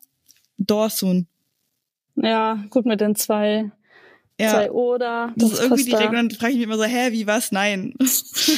[0.59, 1.27] Dorsun.
[2.17, 3.71] Ja, gut mit den zwei
[4.41, 4.51] ja.
[4.51, 5.33] zwei oder.
[5.37, 6.09] Das, das ist irgendwie die Regel.
[6.09, 7.53] Und dann frage ich mich immer so, hä, wie was?
[7.53, 7.95] Nein.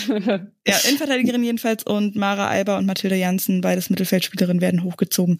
[0.08, 5.38] ja, Innenverteidigerin jedenfalls und Mara Alba und Mathilde Janssen, beides Mittelfeldspielerinnen, werden hochgezogen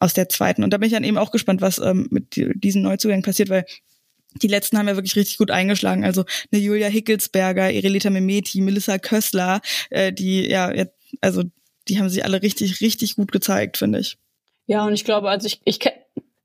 [0.00, 0.64] aus der zweiten.
[0.64, 3.64] Und da bin ich dann eben auch gespannt, was ähm, mit diesen Neuzugängen passiert, weil
[4.42, 6.04] die letzten haben ja wirklich richtig gut eingeschlagen.
[6.04, 10.72] Also eine Julia Hickelsberger, Irelita Memeti, Melissa Kössler, äh, die ja,
[11.20, 11.44] also
[11.88, 14.18] die haben sich alle richtig, richtig gut gezeigt, finde ich.
[14.66, 15.96] Ja, und ich glaube, also ich, ich kenne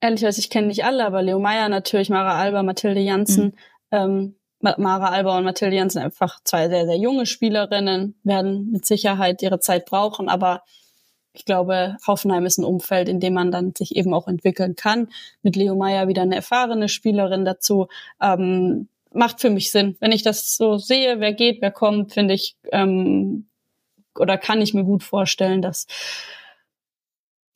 [0.02, 3.54] ehrlich gesagt, ich kenne nicht alle, aber Leo Meyer natürlich, Mara Alba, Mathilde Janssen, mhm.
[3.91, 9.41] ähm, Mara Alba und Mathilde Janssen einfach zwei sehr, sehr junge Spielerinnen, werden mit Sicherheit
[9.41, 10.64] ihre Zeit brauchen, aber
[11.34, 15.10] ich glaube, Hoffenheim ist ein Umfeld, in dem man dann sich eben auch entwickeln kann.
[15.43, 17.88] Mit Leo Meyer wieder eine erfahrene Spielerin dazu.
[18.20, 19.95] Ähm, macht für mich Sinn.
[20.00, 23.47] Wenn ich das so sehe, wer geht, wer kommt, finde ich, ähm,
[24.18, 25.88] oder kann ich mir gut vorstellen, dass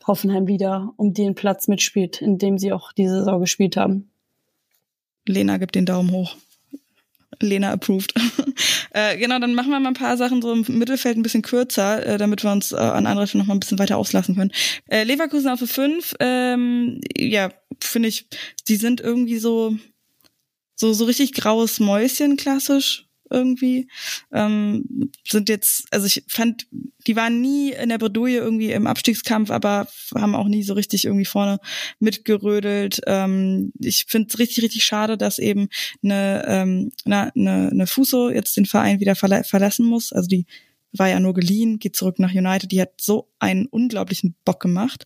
[0.06, 4.10] Hoffenheim wieder um den Platz mitspielt, in dem sie auch diese Saison gespielt haben.
[5.28, 6.36] Lena gibt den Daumen hoch.
[7.40, 8.14] Lena approved.
[8.92, 12.06] äh, genau, dann machen wir mal ein paar Sachen so im Mittelfeld ein bisschen kürzer,
[12.06, 14.52] äh, damit wir uns äh, an anderer Stelle noch mal ein bisschen weiter auslassen können.
[14.88, 18.28] Äh, Leverkusen auf 5, ähm, ja, finde ich,
[18.68, 19.76] die sind irgendwie so,
[20.76, 23.88] so, so richtig graues Mäuschen klassisch irgendwie.
[24.32, 26.68] Ähm, sind jetzt, also ich fand,
[27.08, 31.06] die waren nie in der Bredouille irgendwie im Abstiegskampf, aber haben auch nie so richtig
[31.06, 31.60] irgendwie vorne
[32.00, 33.02] mitgerödelt.
[33.08, 35.70] Ähm, ich finde es richtig, richtig schade, dass eben
[36.04, 40.14] eine, ähm, eine, eine Fuso jetzt den Verein wieder verla verlassen muss.
[40.14, 40.46] Also die
[40.96, 42.72] war ja nur geliehen, geht zurück nach United.
[42.72, 45.06] Die hat so einen unglaublichen Bock gemacht.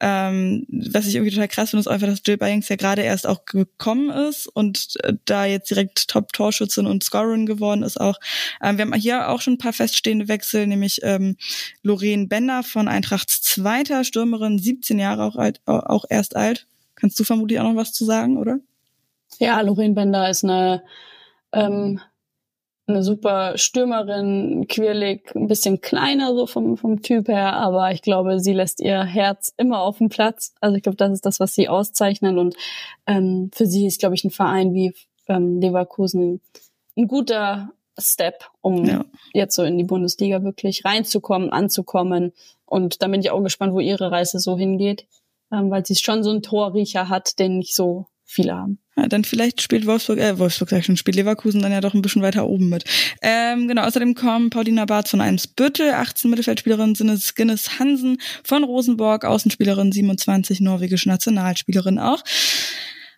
[0.00, 3.26] Ähm, was ich irgendwie total krass finde, ist einfach, dass Jill Banks ja gerade erst
[3.26, 8.18] auch gekommen ist und äh, da jetzt direkt Top-Torschützin und Scorerin geworden ist auch.
[8.62, 11.36] Ähm, wir haben hier auch schon ein paar feststehende Wechsel, nämlich ähm,
[11.82, 16.66] Lorraine Bender von Eintrachts zweiter Stürmerin, 17 Jahre auch alt, auch erst alt.
[16.94, 18.58] Kannst du vermutlich auch noch was zu sagen, oder?
[19.38, 20.82] Ja, Lorraine Bender ist eine
[21.52, 22.00] ähm,
[22.88, 28.38] eine super Stürmerin, quirlig, ein bisschen kleiner so vom, vom Typ her, aber ich glaube,
[28.38, 30.54] sie lässt ihr Herz immer auf dem Platz.
[30.60, 32.54] Also ich glaube, das ist das, was sie auszeichnet und
[33.06, 34.94] ähm, für sie ist, glaube ich, ein Verein wie
[35.28, 36.40] ähm, Leverkusen
[36.96, 39.04] ein guter Step, um ja.
[39.32, 42.32] jetzt so in die Bundesliga wirklich reinzukommen, anzukommen.
[42.66, 45.06] Und da bin ich auch gespannt, wo ihre Reise so hingeht,
[45.50, 48.78] ähm, weil sie schon so einen Torriecher hat, den nicht so viele haben.
[48.96, 51.94] Ja, dann vielleicht spielt Wolfsburg, äh, Wolfsburg sag ich schon, spielt Leverkusen dann ja doch
[51.94, 52.84] ein bisschen weiter oben mit.
[53.22, 59.24] Ähm, genau, außerdem kommen Paulina Barth von Eimsbüttel, 18 Mittelfeldspielerin, Sinnes Guinness Hansen von Rosenborg,
[59.24, 62.22] Außenspielerin 27, norwegische Nationalspielerin auch.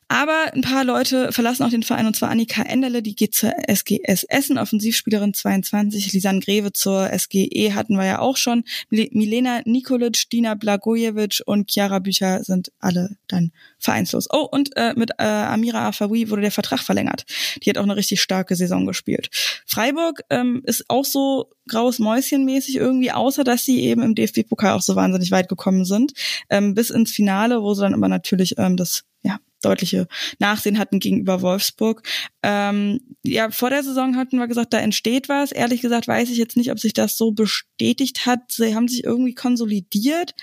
[0.08, 3.52] Aber ein paar Leute verlassen auch den Verein, und zwar Annika Enderle, die geht zur
[3.68, 10.30] SGS Essen, Offensivspielerin 22, Lisan Greve zur SGE hatten wir ja auch schon, Milena Nikolic,
[10.30, 14.28] Dina Blagojevic und Chiara Bücher sind alle dann vereinslos.
[14.30, 17.24] Oh, und äh, mit äh, Amira Afawi wurde der Vertrag verlängert.
[17.62, 19.28] Die hat auch eine richtig starke Saison gespielt.
[19.66, 24.72] Freiburg ähm, ist auch so graues Mäuschen mäßig irgendwie, außer dass sie eben im DFB-Pokal
[24.72, 26.12] auch so wahnsinnig weit gekommen sind,
[26.50, 30.06] ähm, bis ins Finale, wo sie dann immer natürlich ähm, das ja, deutliche
[30.38, 32.02] Nachsehen hatten gegenüber Wolfsburg.
[32.42, 35.52] Ähm, ja, vor der Saison hatten wir gesagt, da entsteht was.
[35.52, 38.52] Ehrlich gesagt weiß ich jetzt nicht, ob sich das so bestätigt hat.
[38.52, 40.34] Sie haben sich irgendwie konsolidiert,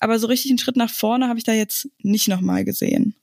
[0.00, 3.14] aber so richtig einen Schritt nach vorne habe ich da jetzt nicht nochmal gesehen.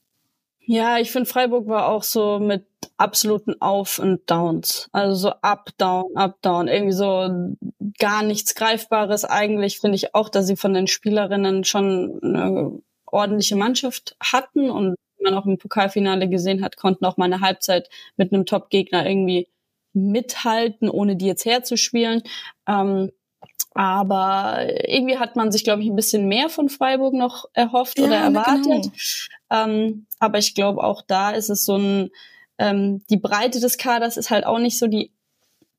[0.74, 2.66] Ja, ich finde Freiburg war auch so mit
[2.96, 4.88] absoluten Auf und Downs.
[4.94, 6.70] Also so up, down, up, down.
[6.70, 7.58] Irgendwie so
[8.00, 9.26] gar nichts Greifbares.
[9.26, 14.96] Eigentlich finde ich auch, dass sie von den Spielerinnen schon eine ordentliche Mannschaft hatten und
[15.22, 19.50] man auch im Pokalfinale gesehen hat, konnten auch mal eine Halbzeit mit einem Top-Gegner irgendwie
[19.92, 22.24] mithalten, ohne die jetzt herzuspielen.
[22.66, 23.12] Ähm,
[23.74, 28.06] aber irgendwie hat man sich, glaube ich, ein bisschen mehr von Freiburg noch erhofft ja,
[28.06, 28.66] oder erwartet.
[28.66, 28.92] Genau.
[29.50, 32.10] Ähm, aber ich glaube, auch da ist es so ein,
[32.58, 35.12] ähm, die Breite des Kaders ist halt auch nicht so die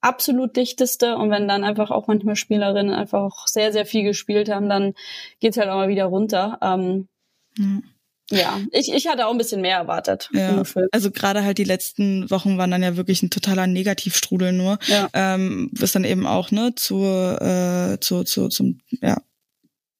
[0.01, 1.16] absolut dichteste.
[1.16, 4.95] Und wenn dann einfach auch manchmal Spielerinnen einfach auch sehr, sehr viel gespielt haben, dann
[5.41, 6.59] geht's halt auch mal wieder runter.
[6.61, 7.09] Ähm,
[7.57, 7.85] mhm.
[8.31, 10.31] Ja, ich, ich hatte auch ein bisschen mehr erwartet.
[10.33, 10.62] Ja.
[10.91, 14.79] Also gerade halt die letzten Wochen waren dann ja wirklich ein totaler Negativstrudel nur.
[14.87, 15.09] Ja.
[15.12, 19.20] Ähm, bis dann eben auch, ne, zur, äh, zu, zu, zum, ja.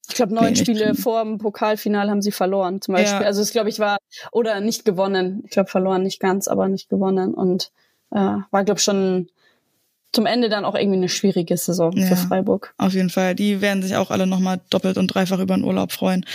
[0.09, 3.21] Ich glaube, neun Spiele vor dem Pokalfinale haben sie verloren, zum Beispiel.
[3.21, 3.27] Ja.
[3.27, 3.99] Also es glaube ich war,
[4.31, 5.43] oder nicht gewonnen.
[5.45, 7.35] Ich glaube, verloren nicht ganz, aber nicht gewonnen.
[7.35, 7.71] Und
[8.11, 9.29] äh, war, glaube schon
[10.13, 12.75] zum Ende dann auch irgendwie eine schwierige Saison ja, für Freiburg.
[12.77, 13.35] Auf jeden Fall.
[13.35, 16.27] Die werden sich auch alle nochmal doppelt und dreifach über den Urlaub freuen.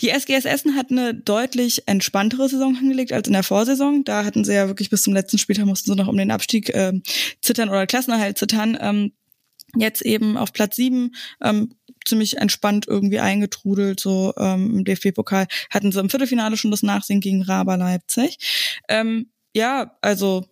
[0.00, 4.04] Die SGS Essen hat eine deutlich entspanntere Saison hingelegt als in der Vorsaison.
[4.04, 6.68] Da hatten sie ja wirklich bis zum letzten Spieltag mussten sie noch um den Abstieg
[6.74, 6.92] äh,
[7.40, 8.76] zittern oder Klassenerhalt zittern.
[8.80, 9.12] Ähm,
[9.74, 11.14] jetzt eben auf Platz sieben.
[11.42, 11.74] Ähm,
[12.04, 17.20] ziemlich entspannt irgendwie eingetrudelt, so ähm, im DFB-Pokal hatten sie im Viertelfinale schon das Nachsehen
[17.20, 18.38] gegen Raber Leipzig.
[18.88, 20.46] Ähm, ja, also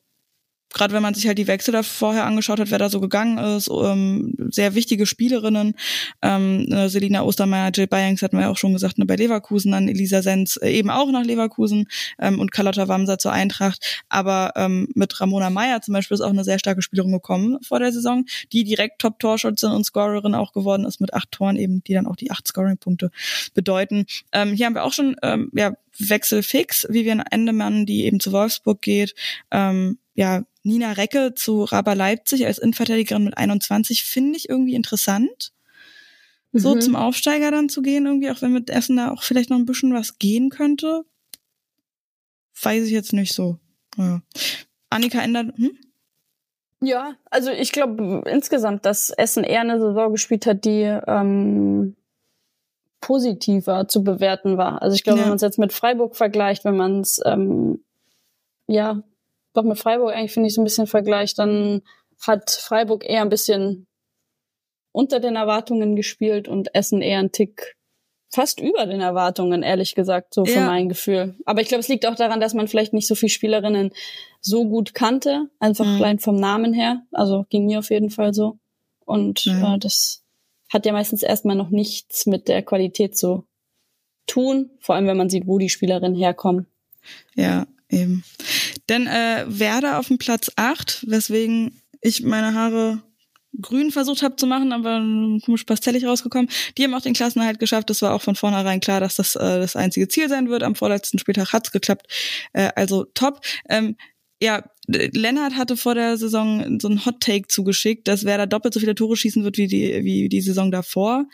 [0.73, 3.39] gerade wenn man sich halt die Wechsel da vorher angeschaut hat, wer da so gegangen
[3.39, 5.75] ist, ähm, sehr wichtige Spielerinnen,
[6.23, 9.73] ähm, äh, Selina Ostermeier, Jill Bayings hatten wir ja auch schon gesagt, ne, bei Leverkusen,
[9.73, 11.87] dann Elisa Sens äh, eben auch nach Leverkusen
[12.19, 16.31] ähm, und Carlotta Wamser zur Eintracht, aber ähm, mit Ramona Meyer zum Beispiel ist auch
[16.31, 20.85] eine sehr starke Spielerin gekommen vor der Saison, die direkt Top-Torschützin und Scorerin auch geworden
[20.85, 23.11] ist mit acht Toren eben, die dann auch die acht Scoring-Punkte
[23.55, 24.07] bedeuten.
[24.33, 28.33] Ähm, hier haben wir auch schon ähm, ja, Wechsel fix, Vivian Endemann, die eben zu
[28.33, 29.15] Wolfsburg geht,
[29.51, 35.53] ähm, ja, Nina Recke zu Raber Leipzig als Innenverteidigerin mit 21 finde ich irgendwie interessant.
[36.53, 36.59] Mhm.
[36.59, 39.59] So zum Aufsteiger dann zu gehen, irgendwie, auch wenn mit Essen da auch vielleicht noch
[39.59, 41.05] ein bisschen was gehen könnte.
[42.61, 43.59] Weiß ich jetzt nicht so.
[43.97, 44.23] Ja.
[44.91, 45.77] Annika ändert, hm?
[46.83, 51.95] Ja, also ich glaube insgesamt, dass Essen eher eine Saison gespielt hat, die ähm,
[53.01, 54.81] positiver zu bewerten war.
[54.81, 55.25] Also ich glaube, ja.
[55.25, 57.85] wenn man es jetzt mit Freiburg vergleicht, wenn man es ähm,
[58.67, 59.03] ja
[59.53, 61.83] doch mit Freiburg eigentlich, finde ich, so ein bisschen vergleicht, dann
[62.27, 63.87] hat Freiburg eher ein bisschen
[64.93, 67.77] unter den Erwartungen gespielt und Essen eher ein Tick
[68.33, 70.53] fast über den Erwartungen, ehrlich gesagt, so ja.
[70.53, 71.35] von meinem Gefühl.
[71.45, 73.91] Aber ich glaube, es liegt auch daran, dass man vielleicht nicht so viele Spielerinnen
[74.41, 75.97] so gut kannte, einfach mhm.
[75.97, 77.03] allein vom Namen her.
[77.13, 78.59] Also ging mir auf jeden Fall so.
[79.05, 79.65] Und mhm.
[79.65, 80.23] äh, das
[80.69, 83.45] hat ja meistens erstmal noch nichts mit der Qualität zu
[84.27, 86.67] tun, vor allem wenn man sieht, wo die Spielerinnen herkommen.
[87.35, 88.23] Ja, eben.
[88.91, 93.01] Denn äh, Werder auf dem Platz 8, weswegen ich meine Haare
[93.61, 95.01] grün versucht habe zu machen, aber
[95.45, 96.51] komisch pastellig rausgekommen.
[96.77, 97.89] Die haben auch den Klassenerhalt geschafft.
[97.89, 100.65] Das war auch von vornherein klar, dass das äh, das einzige Ziel sein wird.
[100.65, 102.07] Am vorletzten Spieltag hat's geklappt.
[102.53, 103.41] Äh, also top.
[103.69, 103.97] Ähm,
[104.43, 108.75] ja, Lennart hatte vor der Saison so einen Hot Take zugeschickt, dass wer da doppelt
[108.75, 111.27] so viele Tore schießen wird wie die, wie die Saison davor.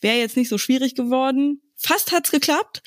[0.00, 1.60] Wäre jetzt nicht so schwierig geworden.
[1.76, 2.82] Fast hat's geklappt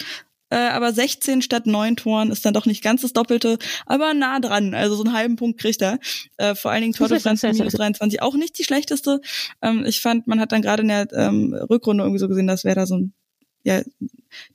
[0.51, 4.39] äh, aber 16 statt 9 Toren ist dann doch nicht ganz das Doppelte, aber nah
[4.39, 4.73] dran.
[4.73, 5.99] Also so einen halben Punkt kriegt er.
[6.37, 9.21] Äh, vor allen Dingen Tordifferenz minus 23 auch nicht die schlechteste.
[9.61, 12.63] Ähm, ich fand, man hat dann gerade in der ähm, Rückrunde irgendwie so gesehen, dass
[12.63, 13.13] wer da so ein
[13.63, 13.81] ja,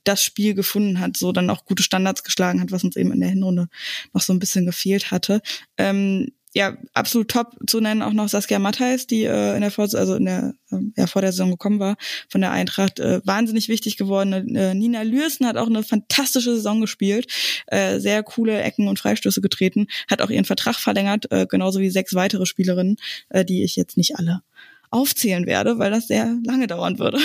[0.03, 3.21] das Spiel gefunden hat, so dann auch gute Standards geschlagen hat, was uns eben in
[3.21, 3.67] der Hinrunde
[4.13, 5.41] noch so ein bisschen gefehlt hatte.
[5.77, 9.83] Ähm, ja, absolut top zu nennen auch noch Saskia Matthijs, die äh, in der vor
[9.83, 11.97] also in der ähm, ja, vor der Saison gekommen war
[12.29, 14.55] von der Eintracht, äh, wahnsinnig wichtig geworden.
[14.55, 17.27] Äh, Nina Lürsen hat auch eine fantastische Saison gespielt,
[17.67, 21.89] äh, sehr coole Ecken und Freistöße getreten, hat auch ihren Vertrag verlängert, äh, genauso wie
[21.89, 22.97] sechs weitere Spielerinnen,
[23.29, 24.41] äh, die ich jetzt nicht alle
[24.89, 27.19] aufzählen werde, weil das sehr lange dauern würde.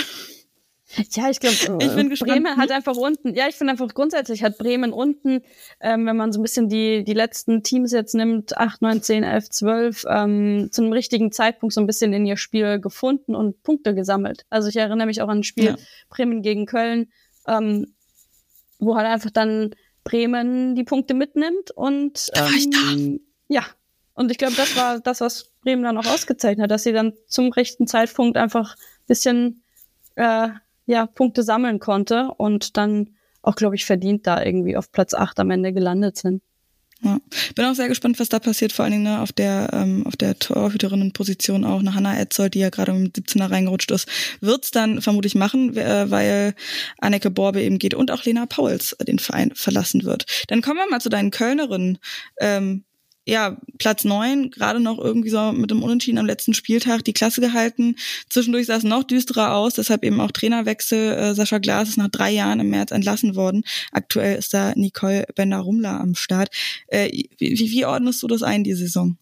[1.11, 4.93] Ja, ich glaube, äh, Bremen hat einfach unten, ja, ich finde einfach grundsätzlich hat Bremen
[4.93, 5.41] unten,
[5.79, 9.23] ähm, wenn man so ein bisschen die, die letzten Teams jetzt nimmt, 8, 9, 10,
[9.23, 13.63] 11, 12, ähm, zu einem richtigen Zeitpunkt so ein bisschen in ihr Spiel gefunden und
[13.63, 14.45] Punkte gesammelt.
[14.49, 15.75] Also ich erinnere mich auch an ein Spiel ja.
[16.09, 17.11] Bremen gegen Köln,
[17.47, 17.93] ähm,
[18.79, 22.67] wo halt einfach dann Bremen die Punkte mitnimmt und ich.
[22.91, 23.63] Ähm, ja.
[24.15, 27.13] Und ich glaube, das war das, was Bremen dann auch ausgezeichnet hat, dass sie dann
[27.27, 28.75] zum rechten Zeitpunkt einfach
[29.07, 29.63] bisschen
[30.15, 30.49] äh,
[30.85, 33.11] ja, Punkte sammeln konnte und dann
[33.41, 36.41] auch, glaube ich, verdient da irgendwie auf Platz 8 am Ende gelandet sind.
[37.03, 37.19] Ja.
[37.55, 40.15] Bin auch sehr gespannt, was da passiert, vor allen Dingen ne, auf der ähm, auf
[40.15, 41.79] der Torhüterinnenposition auch.
[41.79, 44.07] Eine Hanna Etzold, die ja gerade mit 17er reingerutscht ist,
[44.39, 46.55] wird's dann vermutlich machen, äh, weil
[46.99, 50.25] Anneke Borbe eben geht und auch Lena Pauls den Verein verlassen wird.
[50.47, 51.97] Dann kommen wir mal zu deinen Kölnerinnen.
[52.39, 52.85] Ähm,
[53.25, 57.41] ja, Platz neun, gerade noch irgendwie so mit dem Unentschieden am letzten Spieltag die Klasse
[57.41, 57.95] gehalten.
[58.29, 61.13] Zwischendurch sah es noch düsterer aus, deshalb eben auch Trainerwechsel.
[61.13, 63.63] Äh, Sascha Glas ist nach drei Jahren im März entlassen worden.
[63.91, 66.49] Aktuell ist da Nicole Bender-Rumler am Start.
[66.87, 69.17] Äh, wie, wie ordnest du das ein, die Saison?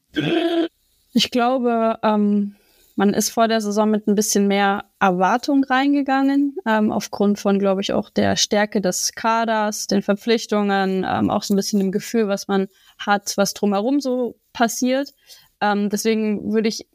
[1.14, 2.56] Ich glaube, ähm,
[2.96, 7.82] man ist vor der Saison mit ein bisschen mehr Erwartung reingegangen, ähm, aufgrund von, glaube
[7.82, 12.28] ich, auch der Stärke des Kaders, den Verpflichtungen, ähm, auch so ein bisschen dem Gefühl,
[12.28, 12.68] was man
[13.06, 15.14] hat, was drumherum so passiert.
[15.62, 16.88] Ähm, deswegen würde ich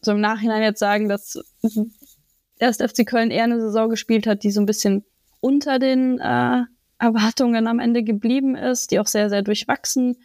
[0.00, 1.38] so im Nachhinein jetzt sagen, dass
[2.58, 5.04] erst FC Köln eher eine Saison gespielt hat, die so ein bisschen
[5.40, 6.62] unter den äh,
[6.98, 10.16] Erwartungen am Ende geblieben ist, die auch sehr, sehr durchwachsen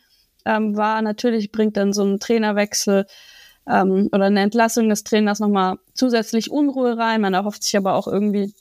[0.46, 1.02] ähm, war.
[1.02, 3.06] Natürlich bringt dann so ein Trainerwechsel
[3.68, 7.22] ähm, oder eine Entlassung des Trainers nochmal zusätzlich Unruhe rein.
[7.22, 8.54] Man erhofft sich aber auch irgendwie,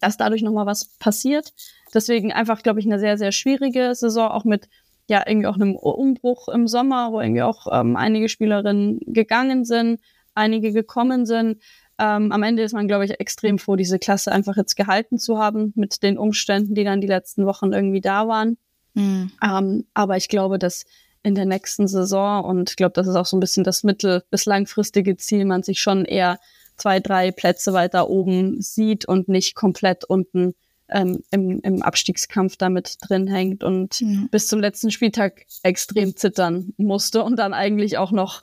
[0.00, 1.54] dass dadurch nochmal was passiert.
[1.94, 4.68] Deswegen einfach, glaube ich, eine sehr, sehr schwierige Saison, auch mit
[5.08, 10.00] ja irgendwie auch einem Umbruch im Sommer, wo irgendwie auch ähm, einige Spielerinnen gegangen sind,
[10.34, 11.62] einige gekommen sind.
[11.98, 15.38] Ähm, am Ende ist man, glaube ich, extrem froh, diese Klasse einfach jetzt gehalten zu
[15.38, 18.56] haben mit den Umständen, die dann die letzten Wochen irgendwie da waren.
[18.94, 19.30] Mhm.
[19.42, 20.84] Ähm, aber ich glaube, dass
[21.22, 24.22] in der nächsten Saison und ich glaube, das ist auch so ein bisschen das mittel-
[24.30, 26.38] bis langfristige Ziel, man sich schon eher
[26.76, 30.54] zwei, drei Plätze weiter oben sieht und nicht komplett unten
[30.88, 34.26] ähm, im, im Abstiegskampf damit drin hängt und ja.
[34.30, 38.42] bis zum letzten Spieltag extrem zittern musste und dann eigentlich auch noch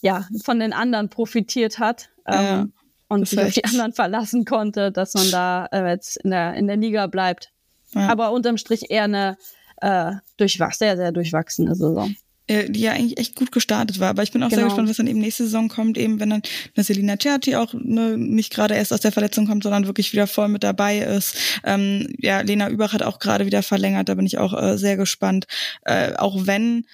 [0.00, 2.66] ja von den anderen profitiert hat ähm, ja,
[3.08, 6.66] und sich auf die anderen verlassen konnte, dass man da äh, jetzt in der in
[6.66, 7.52] der Liga bleibt.
[7.94, 8.08] Ja.
[8.08, 9.36] Aber unterm Strich eher eine
[9.80, 12.14] äh, durchwach sehr sehr durchwachsene Saison.
[12.48, 14.10] Äh, die ja eigentlich echt gut gestartet war.
[14.10, 14.62] Aber ich bin auch genau.
[14.62, 16.42] sehr gespannt, was dann eben nächste Saison kommt, eben wenn dann
[16.74, 20.26] eine Selina Certi auch ne, nicht gerade erst aus der Verletzung kommt, sondern wirklich wieder
[20.26, 21.36] voll mit dabei ist.
[21.62, 24.96] Ähm, ja, Lena Überach hat auch gerade wieder verlängert, da bin ich auch äh, sehr
[24.96, 25.46] gespannt.
[25.84, 26.84] Äh, auch wenn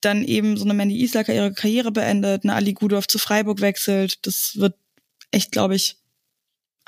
[0.00, 4.24] dann eben so eine Mandy Islacker ihre Karriere beendet, eine Ali Gudorf zu Freiburg wechselt,
[4.24, 4.76] das wird
[5.32, 5.96] echt, glaube ich,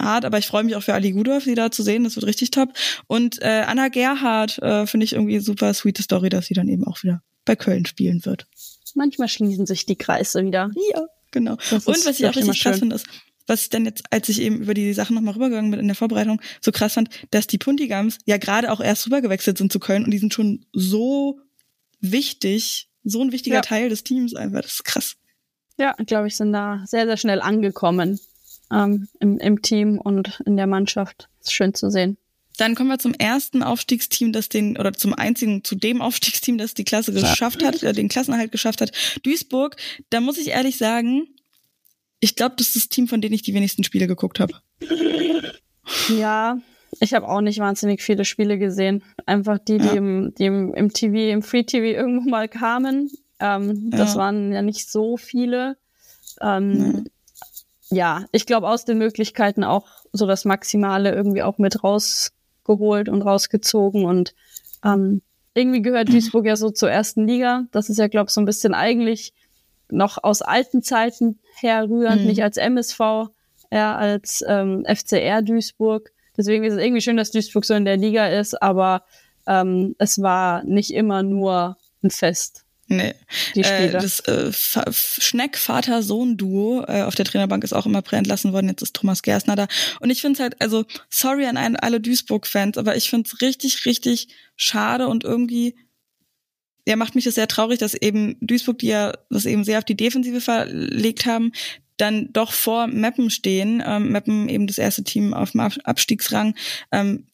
[0.01, 2.05] hart, aber ich freue mich auch für Ali Gudorf, sie da zu sehen.
[2.05, 2.73] Das wird richtig top.
[3.09, 6.87] Und äh, Anna Gerhardt äh, finde ich irgendwie super sweete Story, dass sie dann eben
[6.87, 8.47] auch wieder bei Köln spielen wird.
[8.95, 10.71] Manchmal schließen sich die Kreise wieder.
[10.93, 11.53] Ja, genau.
[11.71, 13.07] Und was ich auch richtig krass finde, ist,
[13.47, 15.95] was ich dann jetzt, als ich eben über die Sachen nochmal rübergegangen bin in der
[15.95, 20.05] Vorbereitung, so krass fand, dass die Puntigams ja gerade auch erst rübergewechselt sind zu Köln
[20.05, 21.41] und die sind schon so
[22.01, 23.63] wichtig, so ein wichtiger ja.
[23.63, 24.63] Teil des Teams einfach.
[24.63, 25.17] Das ist krass.
[25.79, 28.19] Ja, glaube ich, sind da sehr, sehr schnell angekommen.
[28.73, 31.29] ähm, im, im Team und in der Mannschaft.
[31.41, 32.17] Ist schön zu sehen.
[32.57, 36.75] Dann kommen wir zum ersten Aufstiegsteam, das den, oder zum einzigen, zu dem Aufstiegsteam, das
[36.75, 38.93] die Klasse geschafft hat, äh, den Klassenerhalt geschafft hat.
[39.23, 39.77] Duisburg,
[40.11, 41.29] da muss ich ehrlich sagen,
[42.21, 44.55] ich glaube, das ist das Team, von dem ich die wenigsten Spiele geguckt habe.
[46.09, 46.59] Ja,
[47.01, 49.03] ich habe auch nicht wahnsinnig viele Spiele gesehen.
[49.27, 49.93] Einfach die, die, ja.
[49.93, 53.11] im, die im, im TV, im Free TV irgendwo mal kamen.
[53.39, 53.99] Ähm, ja.
[53.99, 55.77] Das waren ja nicht so viele.
[56.41, 57.07] Ähm,
[57.91, 58.21] ja.
[58.21, 61.83] ja, ich glaube aus den Möglichkeiten auch so das Maximale irgendwie auch mit
[62.67, 64.05] rausgeholt und rausgezogen.
[64.05, 64.35] Und
[64.85, 65.23] ähm,
[65.55, 67.67] irgendwie gehört Duisburg ja so zur ersten Liga.
[67.73, 69.33] Das ist ja, glaube ich, so ein bisschen eigentlich
[69.89, 72.27] noch aus alten Zeiten herrührend, mhm.
[72.27, 73.01] nicht als MSV,
[73.71, 76.11] eher als ähm, FCR Duisburg.
[76.37, 79.05] Deswegen ist es irgendwie schön, dass Duisburg so in der Liga ist, aber
[79.47, 82.66] ähm, es war nicht immer nur ein Fest.
[82.89, 83.15] Nee.
[83.55, 83.89] Die Spiele.
[83.89, 84.53] Äh, das äh,
[84.93, 88.69] Schneck-Vater-Sohn-Duo äh, auf der Trainerbank ist auch immer entlassen worden.
[88.69, 89.67] Jetzt ist Thomas Gersner da.
[90.01, 93.87] Und ich finde es halt, also sorry an alle Duisburg-Fans, aber ich finde es richtig,
[93.87, 95.75] richtig schade und irgendwie
[96.89, 99.85] ja, macht mich das sehr traurig, dass eben Duisburg, die ja das eben sehr auf
[99.85, 101.51] die Defensive verlegt haben,
[101.97, 103.83] dann doch vor Meppen stehen.
[103.85, 106.55] Ähm, Meppen eben das erste Team auf dem Abstiegsrang.
[106.93, 107.27] Ähm,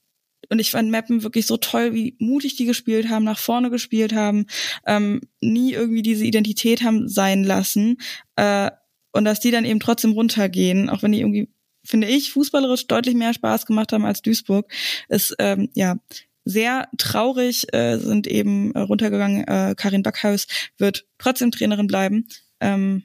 [0.52, 4.12] und ich fand Meppen wirklich so toll, wie mutig die gespielt haben, nach vorne gespielt
[4.12, 4.44] haben,
[4.86, 7.96] ähm, nie irgendwie diese Identität haben sein lassen.
[8.36, 8.70] Äh,
[9.12, 11.48] und dass die dann eben trotzdem runtergehen, auch wenn die irgendwie,
[11.84, 14.70] finde ich, fußballerisch deutlich mehr Spaß gemacht haben als Duisburg,
[15.08, 15.96] ist ähm, ja
[16.44, 19.48] sehr traurig, äh, sind eben äh, runtergegangen.
[19.48, 20.46] Äh, Karin Backhaus
[20.76, 22.28] wird trotzdem Trainerin bleiben.
[22.60, 23.04] Ähm,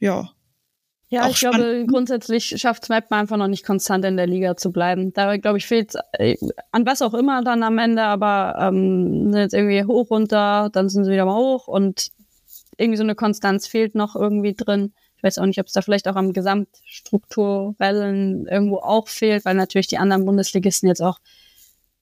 [0.00, 0.32] ja,
[1.14, 1.58] ja, ich spannend.
[1.58, 5.12] glaube, grundsätzlich schafft Map einfach noch nicht konstant in der Liga zu bleiben.
[5.12, 6.36] Da, glaube ich, fehlt äh,
[6.72, 10.88] an was auch immer dann am Ende, aber ähm, sind jetzt irgendwie hoch, runter, dann
[10.88, 12.10] sind sie wieder mal hoch und
[12.76, 14.92] irgendwie so eine Konstanz fehlt noch irgendwie drin.
[15.16, 19.54] Ich weiß auch nicht, ob es da vielleicht auch am Gesamtstrukturellen irgendwo auch fehlt, weil
[19.54, 21.18] natürlich die anderen Bundesligisten jetzt auch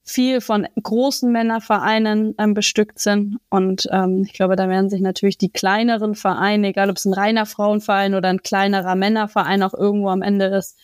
[0.04, 3.38] viel von großen Männervereinen ähm, bestückt sind.
[3.48, 7.14] Und ähm, ich glaube, da werden sich natürlich die kleineren Vereine, egal ob es ein
[7.14, 10.76] reiner Frauenverein oder ein kleinerer Männerverein auch irgendwo am Ende ist,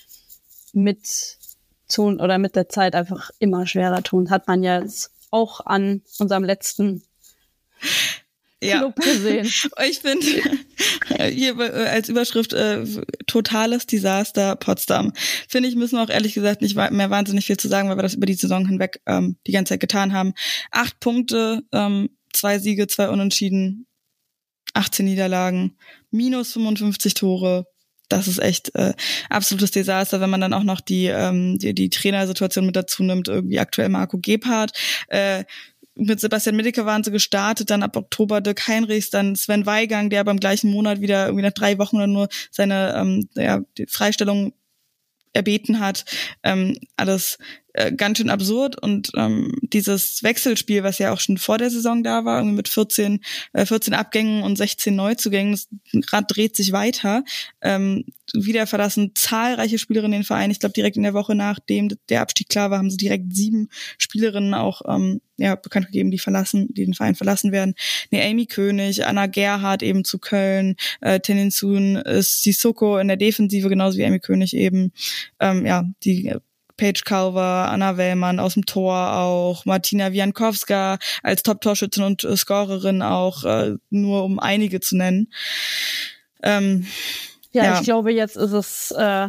[0.73, 1.39] mit
[1.89, 4.31] tun oder mit der Zeit einfach immer schwerer tun.
[4.31, 7.03] Hat man ja jetzt auch an unserem letzten
[8.63, 8.93] ja.
[8.97, 9.47] Gesehen.
[9.89, 10.27] ich finde
[11.31, 12.85] hier äh, als Überschrift äh,
[13.27, 15.13] totales Desaster Potsdam.
[15.49, 18.03] Finde ich, müssen wir auch ehrlich gesagt nicht mehr wahnsinnig viel zu sagen, weil wir
[18.03, 20.35] das über die Saison hinweg ähm, die ganze Zeit getan haben.
[20.71, 23.87] Acht Punkte, ähm, zwei Siege, zwei Unentschieden,
[24.75, 25.77] 18 Niederlagen,
[26.11, 27.67] minus 55 Tore.
[28.09, 28.95] Das ist echt äh,
[29.29, 33.29] absolutes Desaster, wenn man dann auch noch die, ähm, die, die Trainersituation mit dazu nimmt.
[33.29, 34.73] Irgendwie aktuell Marco Gebhardt,
[35.09, 35.45] äh,
[35.99, 40.25] mit Sebastian Middeke waren sie gestartet, dann ab Oktober Dirk Heinrichs, dann Sven Weigang, der
[40.25, 44.53] beim gleichen Monat wieder irgendwie nach drei Wochen oder nur seine ähm, ja, die Freistellung
[45.33, 46.05] erbeten hat.
[46.43, 47.39] Ähm, alles
[47.79, 52.03] äh, ganz schön absurd und ähm, dieses Wechselspiel, was ja auch schon vor der Saison
[52.03, 53.21] da war, irgendwie mit 14,
[53.53, 57.23] äh, 14 Abgängen und 16 Neuzugängen, das Rad dreht sich weiter.
[57.61, 58.05] Ähm,
[58.35, 60.51] wieder verlassen zahlreiche Spielerinnen den Verein.
[60.51, 63.69] Ich glaube, direkt in der Woche nachdem der Abstieg klar war, haben sie direkt sieben
[63.97, 67.75] Spielerinnen auch ähm, ja, bekannt gegeben, die verlassen, die den Verein verlassen werden.
[68.11, 73.69] Ne, Amy König, Anna Gerhardt eben zu Köln, äh, Teninsun, äh, Sissoko in der Defensive,
[73.69, 74.93] genauso wie Amy König eben.
[75.41, 76.35] Ähm, ja, die
[76.79, 83.03] Paige Calver, Anna Wellmann aus dem Tor auch, Martina Wiankowska als Top-Torschützin und äh, Scorerin
[83.03, 85.31] auch, äh, nur um einige zu nennen.
[86.43, 86.87] Ähm,
[87.53, 89.29] ja, ja, ich glaube, jetzt ist es äh,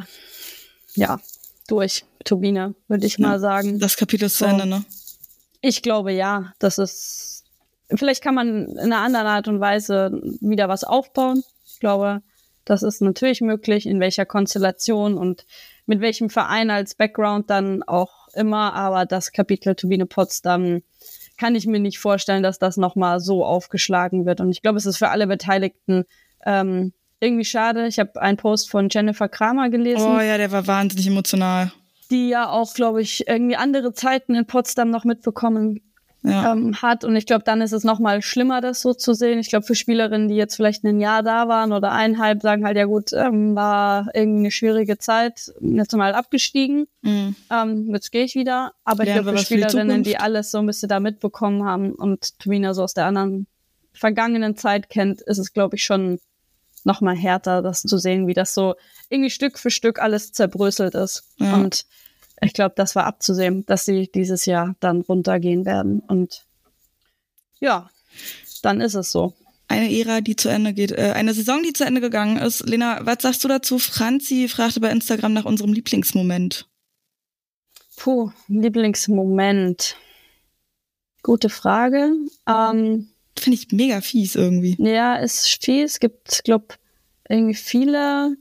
[0.96, 1.20] ja
[1.68, 3.80] durch, Turbine, würde ich ja, mal sagen.
[3.80, 4.86] Das Kapitel ist zu Ende, ne?
[5.62, 7.44] Ich glaube ja, das ist.
[7.96, 11.44] Vielleicht kann man in einer anderen Art und Weise wieder was aufbauen.
[11.66, 12.22] Ich glaube,
[12.64, 15.46] das ist natürlich möglich, in welcher Konstellation und
[15.90, 20.84] mit welchem Verein als Background dann auch immer, aber das Kapitel Turbine Potsdam
[21.36, 24.40] kann ich mir nicht vorstellen, dass das nochmal so aufgeschlagen wird.
[24.40, 26.06] Und ich glaube, es ist für alle Beteiligten
[26.46, 27.88] ähm, irgendwie schade.
[27.88, 30.06] Ich habe einen Post von Jennifer Kramer gelesen.
[30.06, 31.72] Oh ja, der war wahnsinnig emotional.
[32.12, 35.82] Die ja auch, glaube ich, irgendwie andere Zeiten in Potsdam noch mitbekommen
[36.24, 36.52] ja.
[36.52, 37.04] ähm, hat.
[37.04, 39.40] Und ich glaube, dann ist es noch mal schlimmer, das so zu sehen.
[39.40, 42.78] Ich glaube, für Spielerinnen, die jetzt vielleicht ein Jahr da waren oder eineinhalb, sagen halt,
[42.78, 47.36] ja gut, ähm, war irgendwie eine schwierige Zeit, jetzt mal abgestiegen, mhm.
[47.52, 48.74] ähm, jetzt gehe ich wieder.
[48.84, 52.74] Aber ich glaube, für Spielerinnen, die alles so ein bisschen da mitbekommen haben und Twina
[52.74, 53.48] so aus der anderen
[53.94, 56.20] vergangenen Zeit kennt, ist es, glaube ich, schon
[56.86, 58.76] noch mal härter, das zu sehen, wie das so
[59.10, 61.24] irgendwie Stück für Stück alles zerbröselt ist.
[61.38, 61.56] Ja.
[61.56, 61.86] Und
[62.42, 66.02] ich glaube, das war abzusehen, dass sie dieses Jahr dann runtergehen werden.
[66.02, 66.46] Und
[67.60, 67.90] ja,
[68.62, 69.34] dann ist es so.
[69.68, 72.68] eine Ära, die zu Ende geht, äh, eine Saison, die zu Ende gegangen ist.
[72.68, 73.80] Lena, was sagst du dazu?
[73.80, 76.68] Franzi fragte bei Instagram nach unserem Lieblingsmoment.
[77.98, 79.98] Puh, Lieblingsmoment.
[81.22, 82.14] Gute Frage.
[82.48, 84.76] Ähm, Finde ich mega fies irgendwie.
[84.80, 85.92] Ja, ist fies.
[85.92, 86.76] Es gibt, glaube
[87.28, 88.38] irgendwie viele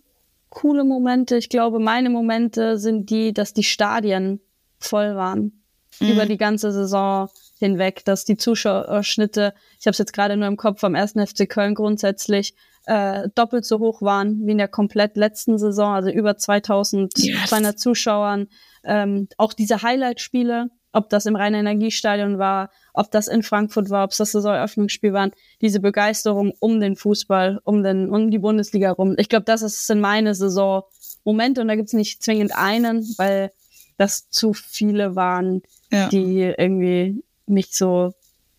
[0.59, 1.37] coole Momente.
[1.37, 4.41] Ich glaube, meine Momente sind die, dass die Stadien
[4.81, 5.63] voll waren.
[6.01, 6.09] Mhm.
[6.09, 7.29] Über die ganze Saison
[7.61, 11.13] hinweg, dass die Zuschauerschnitte, ich habe es jetzt gerade nur im Kopf, am 1.
[11.13, 12.55] FC Köln grundsätzlich
[12.87, 17.77] äh, doppelt so hoch waren wie in der komplett letzten Saison, also über 2200 yes.
[17.77, 18.49] Zuschauern.
[18.83, 24.13] Ähm, auch diese Highlight-Spiele, ob das im Rhein-Energiestadion war, ob das in Frankfurt war, ob
[24.13, 29.15] es das Saisoneröffnungsspiel waren, diese Begeisterung um den Fußball, um, den, um die Bundesliga rum.
[29.19, 30.83] Ich glaube, das ist in meine Saison
[31.25, 33.53] Momente und da gibt es nicht zwingend einen, weil
[33.99, 36.09] das zu viele waren, ja.
[36.09, 38.15] die irgendwie mich so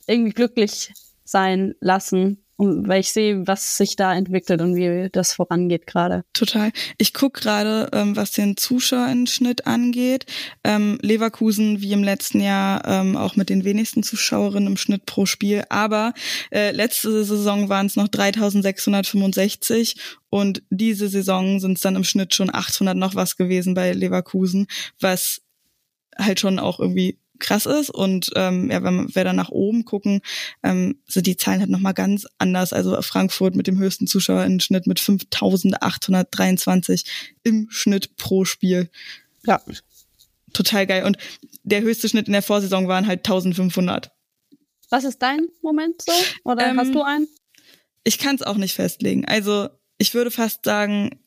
[0.06, 5.32] irgendwie glücklich sein lassen, um, weil ich sehe, was sich da entwickelt und wie das
[5.32, 6.26] vorangeht gerade.
[6.34, 6.72] Total.
[6.98, 10.26] Ich guck gerade, ähm, was den Zuschauerschnitt angeht.
[10.66, 15.26] Ähm, Leverkusen wie im letzten Jahr ähm, auch mit den wenigsten Zuschauerinnen im Schnitt pro
[15.26, 15.64] Spiel.
[15.70, 16.14] Aber
[16.52, 19.98] äh, letzte Saison waren es noch 3.665
[20.30, 24.68] und diese Saison sind es dann im Schnitt schon 800 noch was gewesen bei Leverkusen,
[25.00, 25.42] was
[26.18, 27.90] halt schon auch irgendwie krass ist.
[27.90, 30.22] Und ähm, ja, wenn wir dann nach oben gucken,
[30.64, 32.74] ähm, sind die Zahlen halt nochmal ganz anders.
[32.74, 37.06] Also Frankfurt mit dem höchsten Zuschauerschnitt mit 5.823
[37.44, 38.90] im Schnitt pro Spiel.
[39.46, 39.62] Ja.
[40.54, 41.06] Total geil.
[41.06, 41.18] Und
[41.64, 44.12] der höchste Schnitt in der Vorsaison waren halt 1500.
[44.90, 46.12] Was ist dein Moment so?
[46.44, 47.28] Oder ähm, hast du einen?
[48.04, 49.26] Ich kann es auch nicht festlegen.
[49.26, 51.20] Also ich würde fast sagen,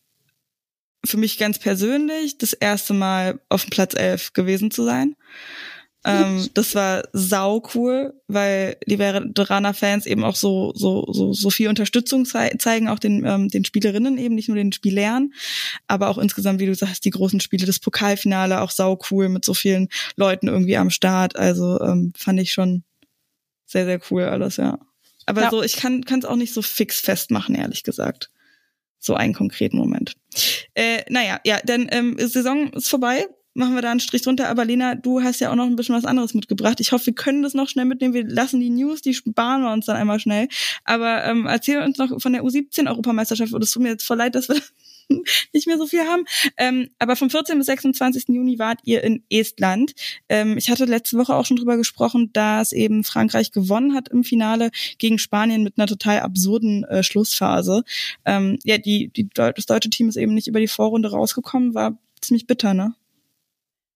[1.05, 5.17] für mich ganz persönlich das erste Mal auf dem Platz 11 gewesen zu sein.
[6.05, 11.69] Ähm, das war sau cool, weil die Veteraner-Fans eben auch so, so, so, so viel
[11.69, 15.33] Unterstützung zei zeigen, auch den, ähm, den Spielerinnen eben, nicht nur den Spielern,
[15.87, 19.45] aber auch insgesamt, wie du sagst, die großen Spiele, das Pokalfinale auch sau cool mit
[19.45, 21.37] so vielen Leuten irgendwie am Start.
[21.37, 22.83] Also ähm, fand ich schon
[23.65, 24.79] sehr, sehr cool alles, ja.
[25.27, 25.51] Aber ja.
[25.51, 28.31] so, ich kann es auch nicht so fix festmachen, ehrlich gesagt.
[28.99, 30.15] So einen konkreten Moment.
[30.75, 34.49] Äh, naja, ja, denn ähm, Saison ist vorbei machen wir da einen Strich drunter.
[34.49, 36.81] Aber Lena, du hast ja auch noch ein bisschen was anderes mitgebracht.
[36.81, 38.15] Ich hoffe, wir können das noch schnell mitnehmen.
[38.15, 40.49] Wir lassen die News, die sparen wir uns dann einmal schnell.
[40.85, 43.53] Aber ähm, erzähl uns noch von der U17-Europameisterschaft.
[43.55, 44.57] Es tut mir jetzt voll leid, dass wir
[45.53, 46.25] nicht mehr so viel haben.
[46.57, 47.59] Ähm, aber vom 14.
[47.59, 48.29] bis 26.
[48.29, 49.93] Juni wart ihr in Estland.
[50.29, 54.25] Ähm, ich hatte letzte Woche auch schon drüber gesprochen, dass eben Frankreich gewonnen hat im
[54.25, 57.85] Finale gegen Spanien mit einer total absurden äh, Schlussphase.
[58.25, 61.99] Ähm, ja, die, die, das deutsche Team ist eben nicht über die Vorrunde rausgekommen, war
[62.21, 62.95] ziemlich bitter, ne?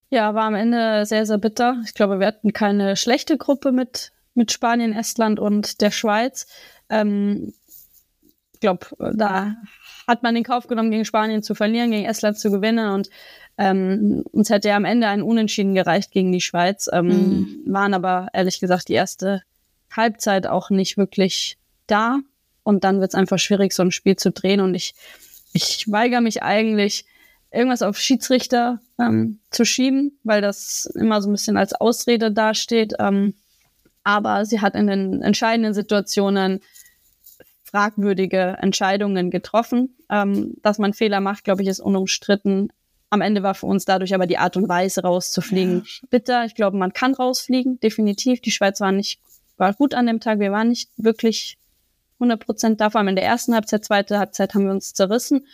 [0.09, 1.81] Ja, war am Ende sehr, sehr bitter.
[1.85, 6.47] Ich glaube, wir hatten keine schlechte Gruppe mit, mit Spanien, Estland und der Schweiz.
[6.89, 7.53] Ähm,
[8.53, 9.55] ich glaube, da
[10.07, 13.09] hat man den Kauf genommen, gegen Spanien zu verlieren, gegen Estland zu gewinnen und
[13.57, 17.63] ähm, uns hätte ja am Ende ein Unentschieden gereicht gegen die Schweiz, ähm, mhm.
[17.65, 19.43] waren aber ehrlich gesagt die erste
[19.91, 22.19] Halbzeit auch nicht wirklich da
[22.63, 24.95] und dann wird es einfach schwierig, so ein Spiel zu drehen und ich,
[25.53, 27.05] ich weigere mich eigentlich,
[27.57, 32.93] irgendwas auf Schiedsrichter ähm, zu schieben, weil das immer so ein bisschen als Ausrede dasteht.
[32.99, 33.33] Ähm,
[34.03, 36.61] aber sie hat in den entscheidenden Situationen
[37.63, 39.95] fragwürdige Entscheidungen getroffen.
[40.09, 42.71] Ähm, dass man Fehler macht, glaube ich, ist unumstritten.
[43.09, 46.07] Am Ende war für uns dadurch aber die Art und Weise rauszufliegen ja.
[46.09, 46.45] bitter.
[46.45, 48.39] Ich glaube, man kann rausfliegen, definitiv.
[48.41, 49.19] Die Schweiz war nicht,
[49.57, 50.39] war gut an dem Tag.
[50.39, 51.57] Wir waren nicht wirklich
[52.19, 52.89] 100 Prozent da.
[52.89, 55.45] Vor allem in der ersten Halbzeit, zweite Halbzeit haben wir uns zerrissen.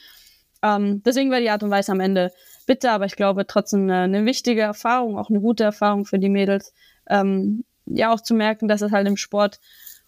[0.64, 2.32] Ähm, deswegen war die Art und Weise am Ende
[2.66, 6.30] bitter, aber ich glaube trotzdem eine, eine wichtige Erfahrung, auch eine gute Erfahrung für die
[6.30, 6.74] Mädels.
[7.08, 9.60] Ähm, ja, auch zu merken, dass es halt im Sport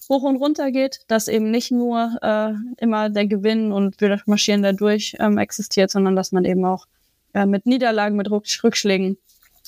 [0.09, 4.61] hoch und runter geht, dass eben nicht nur äh, immer der Gewinn und wir marschieren
[4.61, 6.85] da durch ähm, existiert, sondern dass man eben auch
[7.33, 9.17] äh, mit Niederlagen, mit Rückschlägen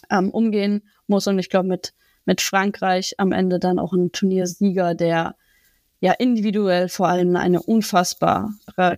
[0.10, 1.28] ähm, umgehen muss.
[1.28, 1.94] Und ich glaube, mit,
[2.26, 5.36] mit Frankreich am Ende dann auch ein Turniersieger, der
[6.00, 8.50] ja individuell vor allem eine unfassbare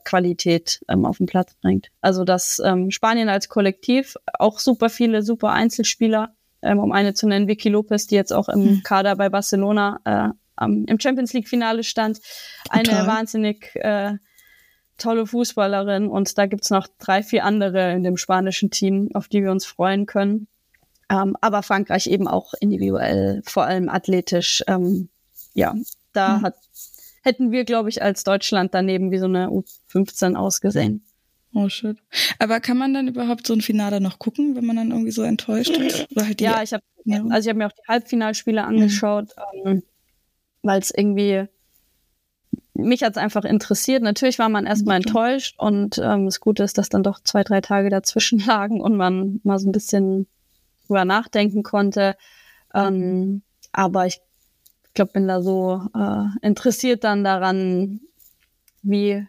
[0.04, 1.90] Qualität ähm, auf den Platz bringt.
[2.02, 7.28] Also dass ähm, Spanien als Kollektiv auch super viele super Einzelspieler, ähm, um eine zu
[7.28, 8.84] nennen, Vicky Lopez, die jetzt auch im hm.
[8.84, 12.20] Kader bei Barcelona äh, am, im Champions League Finale stand,
[12.70, 13.08] eine Total.
[13.08, 14.16] wahnsinnig äh,
[14.98, 19.42] tolle Fußballerin und da gibt's noch drei, vier andere in dem spanischen Team, auf die
[19.42, 20.48] wir uns freuen können.
[21.10, 25.10] Ähm, aber Frankreich eben auch individuell, vor allem athletisch, ähm,
[25.54, 25.74] ja,
[26.14, 26.42] da mhm.
[26.44, 26.56] hat,
[27.30, 31.06] hätten wir, glaube ich, als Deutschland daneben wie so eine U15 ausgesehen.
[31.54, 31.98] Oh shit.
[32.40, 35.22] Aber kann man dann überhaupt so ein Finale noch gucken, wenn man dann irgendwie so
[35.22, 36.08] enttäuscht ist?
[36.16, 37.24] Halt ja, ich habe ja.
[37.30, 38.68] also ich habe mir auch die Halbfinalspiele mhm.
[38.68, 39.68] angeschaut, mhm.
[39.72, 39.84] ähm,
[40.64, 41.46] weil es irgendwie
[42.74, 44.02] mich hat's einfach interessiert.
[44.02, 47.62] Natürlich war man erstmal enttäuscht und ähm, das Gute ist, dass dann doch zwei, drei
[47.62, 50.28] Tage dazwischen lagen und man mal so ein bisschen
[50.88, 52.16] drüber nachdenken konnte.
[52.74, 54.20] Ähm, aber ich
[54.94, 58.02] glaube, bin da so äh, interessiert dann daran,
[58.82, 59.26] wie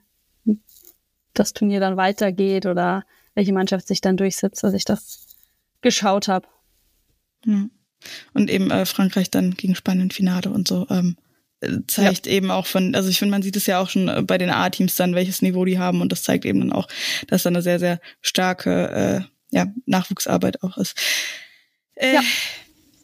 [1.35, 3.05] das Turnier dann weitergeht oder
[3.35, 5.37] welche Mannschaft sich dann durchsetzt, dass ich das
[5.81, 6.47] geschaut habe.
[7.47, 7.67] Ja.
[8.33, 11.17] Und eben äh, Frankreich dann gegen Spanien Finale und so ähm,
[11.87, 12.33] zeigt ja.
[12.33, 14.51] eben auch von, also ich finde, man sieht es ja auch schon äh, bei den
[14.51, 16.89] A-Teams dann, welches Niveau die haben und das zeigt eben dann auch,
[17.27, 20.99] dass da eine sehr, sehr starke äh, ja, Nachwuchsarbeit auch ist.
[21.95, 22.23] Äh, ja.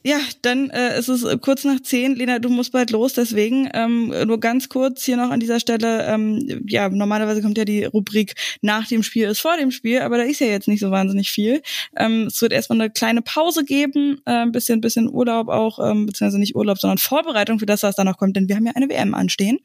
[0.06, 2.14] Ja, dann äh, ist es kurz nach zehn.
[2.14, 6.06] Lena, du musst bald los, deswegen ähm, nur ganz kurz hier noch an dieser Stelle.
[6.06, 10.18] Ähm, ja, normalerweise kommt ja die Rubrik nach dem Spiel ist vor dem Spiel, aber
[10.18, 11.60] da ist ja jetzt nicht so wahnsinnig viel.
[11.96, 16.06] Ähm, es wird erstmal eine kleine Pause geben, äh, ein bisschen, bisschen Urlaub auch, ähm,
[16.06, 18.76] beziehungsweise nicht Urlaub, sondern Vorbereitung für das, was da noch kommt, denn wir haben ja
[18.76, 19.58] eine WM anstehen.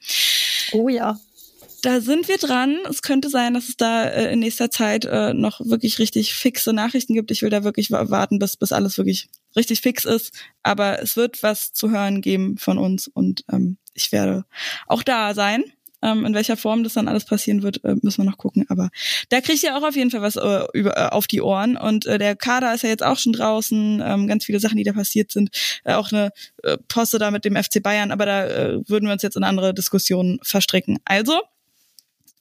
[0.71, 1.19] Oh ja
[1.81, 2.77] da sind wir dran.
[2.89, 6.73] Es könnte sein, dass es da äh, in nächster Zeit äh, noch wirklich richtig fixe
[6.73, 7.31] Nachrichten gibt.
[7.31, 10.31] Ich will da wirklich warten, bis, bis alles wirklich richtig fix ist.
[10.63, 14.45] Aber es wird was zu hören geben von uns und ähm, ich werde
[14.87, 15.63] auch da sein.
[16.03, 18.65] Ähm, in welcher Form das dann alles passieren wird, äh, müssen wir noch gucken.
[18.69, 18.89] Aber
[19.29, 21.77] da kriegt ihr auch auf jeden Fall was äh, über, äh, auf die Ohren.
[21.77, 24.01] Und äh, der Kader ist ja jetzt auch schon draußen.
[24.03, 25.51] Ähm, ganz viele Sachen, die da passiert sind.
[25.83, 26.31] Äh, auch eine
[26.63, 28.11] äh, Poste da mit dem FC Bayern.
[28.11, 30.97] Aber da äh, würden wir uns jetzt in andere Diskussionen verstricken.
[31.05, 31.39] Also,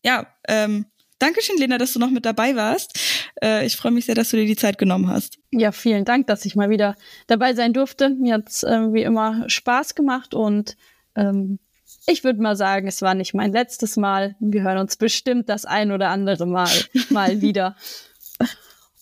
[0.05, 0.87] ja, ähm,
[1.21, 2.99] Dankeschön, Lena, dass du noch mit dabei warst.
[3.43, 5.39] Äh, ich freue mich sehr, dass du dir die Zeit genommen hast.
[5.51, 6.97] Ja, vielen Dank, dass ich mal wieder
[7.27, 8.09] dabei sein durfte.
[8.09, 10.79] Mir hat's äh, wie immer Spaß gemacht und
[11.15, 11.59] ähm,
[12.07, 14.35] ich würde mal sagen, es war nicht mein letztes Mal.
[14.41, 16.71] Wir hören uns bestimmt das ein oder andere Mal
[17.11, 17.77] mal wieder.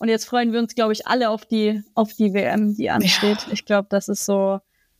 [0.01, 3.43] Und jetzt freuen wir uns, glaube ich, alle auf die auf die WM, die ansteht.
[3.47, 3.53] Ja.
[3.53, 4.59] Ich glaube, das ist so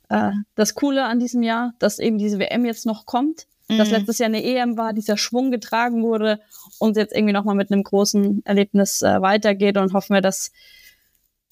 [0.09, 3.97] äh, das Coole an diesem Jahr, dass eben diese WM jetzt noch kommt dass mhm.
[3.97, 6.41] letztes Jahr eine EM war, dieser Schwung getragen wurde
[6.79, 10.53] und jetzt irgendwie nochmal mit einem großen Erlebnis äh, weitergeht und hoffen wir, dass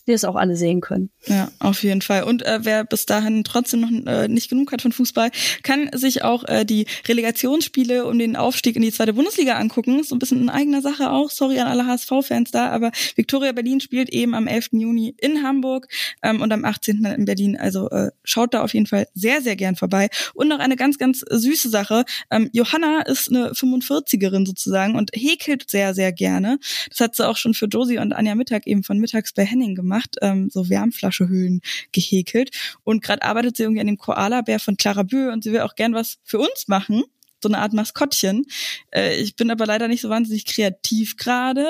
[0.07, 1.11] wir es auch alle sehen können.
[1.27, 2.23] Ja, auf jeden Fall.
[2.23, 5.31] Und äh, wer bis dahin trotzdem noch äh, nicht genug hat von Fußball,
[5.63, 10.03] kann sich auch äh, die Relegationsspiele um den Aufstieg in die zweite Bundesliga angucken.
[10.05, 11.31] So ein bisschen in eigener Sache auch.
[11.31, 14.69] Sorry an alle HSV-Fans da, aber Viktoria Berlin spielt eben am 11.
[14.73, 15.89] Juni in Hamburg
[16.23, 17.05] ähm, und am 18.
[17.05, 17.57] in Berlin.
[17.57, 20.09] Also äh, schaut da auf jeden Fall sehr, sehr gern vorbei.
[20.35, 22.05] Und noch eine ganz, ganz süße Sache.
[22.31, 26.59] Ähm, Johanna ist eine 45erin sozusagen und häkelt sehr, sehr gerne.
[26.91, 29.75] Das hat sie auch schon für Josie und Anja Mittag eben von Mittags bei Henning
[29.75, 31.61] gemacht gemacht, ähm, so Wärmflaschehüllen
[31.93, 32.51] gehäkelt.
[32.85, 35.75] Und gerade arbeitet sie irgendwie an dem Koala-Bär von Clara Bö und sie will auch
[35.75, 37.05] gern was für uns machen
[37.43, 38.47] so eine Art Maskottchen.
[38.91, 41.67] Äh, ich bin aber leider nicht so wahnsinnig kreativ gerade,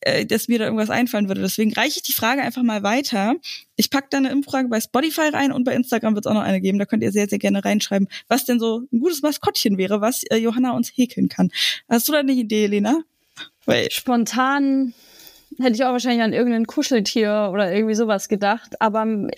[0.00, 1.40] äh, dass mir da irgendwas einfallen würde.
[1.40, 3.34] Deswegen reiche ich die Frage einfach mal weiter.
[3.76, 6.42] Ich packe da eine Umfrage bei Spotify rein und bei Instagram wird es auch noch
[6.42, 6.78] eine geben.
[6.78, 10.22] Da könnt ihr sehr, sehr gerne reinschreiben, was denn so ein gutes Maskottchen wäre, was
[10.24, 11.50] äh, Johanna uns häkeln kann.
[11.88, 13.00] Hast du da eine Idee, Lena?
[13.64, 14.92] Weil Spontan
[15.58, 18.80] hätte ich auch wahrscheinlich an irgendein Kuscheltier oder irgendwie sowas gedacht.
[18.80, 19.30] Aber ähm,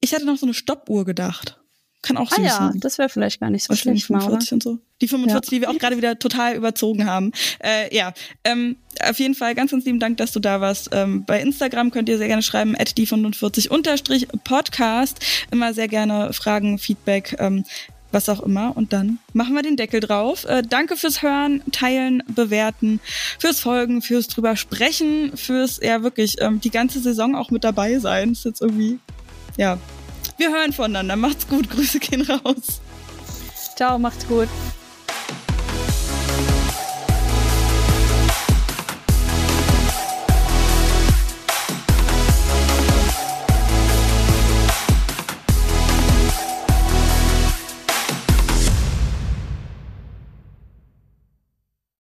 [0.00, 1.58] ich hatte noch so eine Stoppuhr gedacht.
[2.06, 2.80] Kann auch süß ah, ja, sein.
[2.80, 4.38] das wäre vielleicht gar nicht so schlecht mal, oder?
[4.52, 4.78] Und so.
[5.00, 5.56] Die 45, ja.
[5.56, 7.32] die wir auch gerade wieder total überzogen haben.
[7.58, 8.12] Äh, ja,
[8.44, 10.90] ähm, auf jeden Fall ganz, ganz lieben Dank, dass du da warst.
[10.92, 15.18] Ähm, bei Instagram könnt ihr sehr gerne schreiben, at die 45 unterstrich Podcast.
[15.50, 17.34] Immer sehr gerne Fragen, Feedback.
[17.40, 17.64] Ähm,
[18.16, 18.76] was auch immer.
[18.76, 20.46] Und dann machen wir den Deckel drauf.
[20.46, 22.98] Äh, danke fürs Hören, Teilen, Bewerten,
[23.38, 27.98] fürs Folgen, fürs drüber sprechen, fürs ja wirklich ähm, die ganze Saison auch mit dabei
[27.98, 28.32] sein.
[28.32, 28.98] Ist jetzt irgendwie,
[29.56, 29.78] ja.
[30.38, 31.16] Wir hören voneinander.
[31.16, 31.70] Macht's gut.
[31.70, 32.80] Grüße gehen raus.
[33.76, 34.48] Ciao, macht's gut.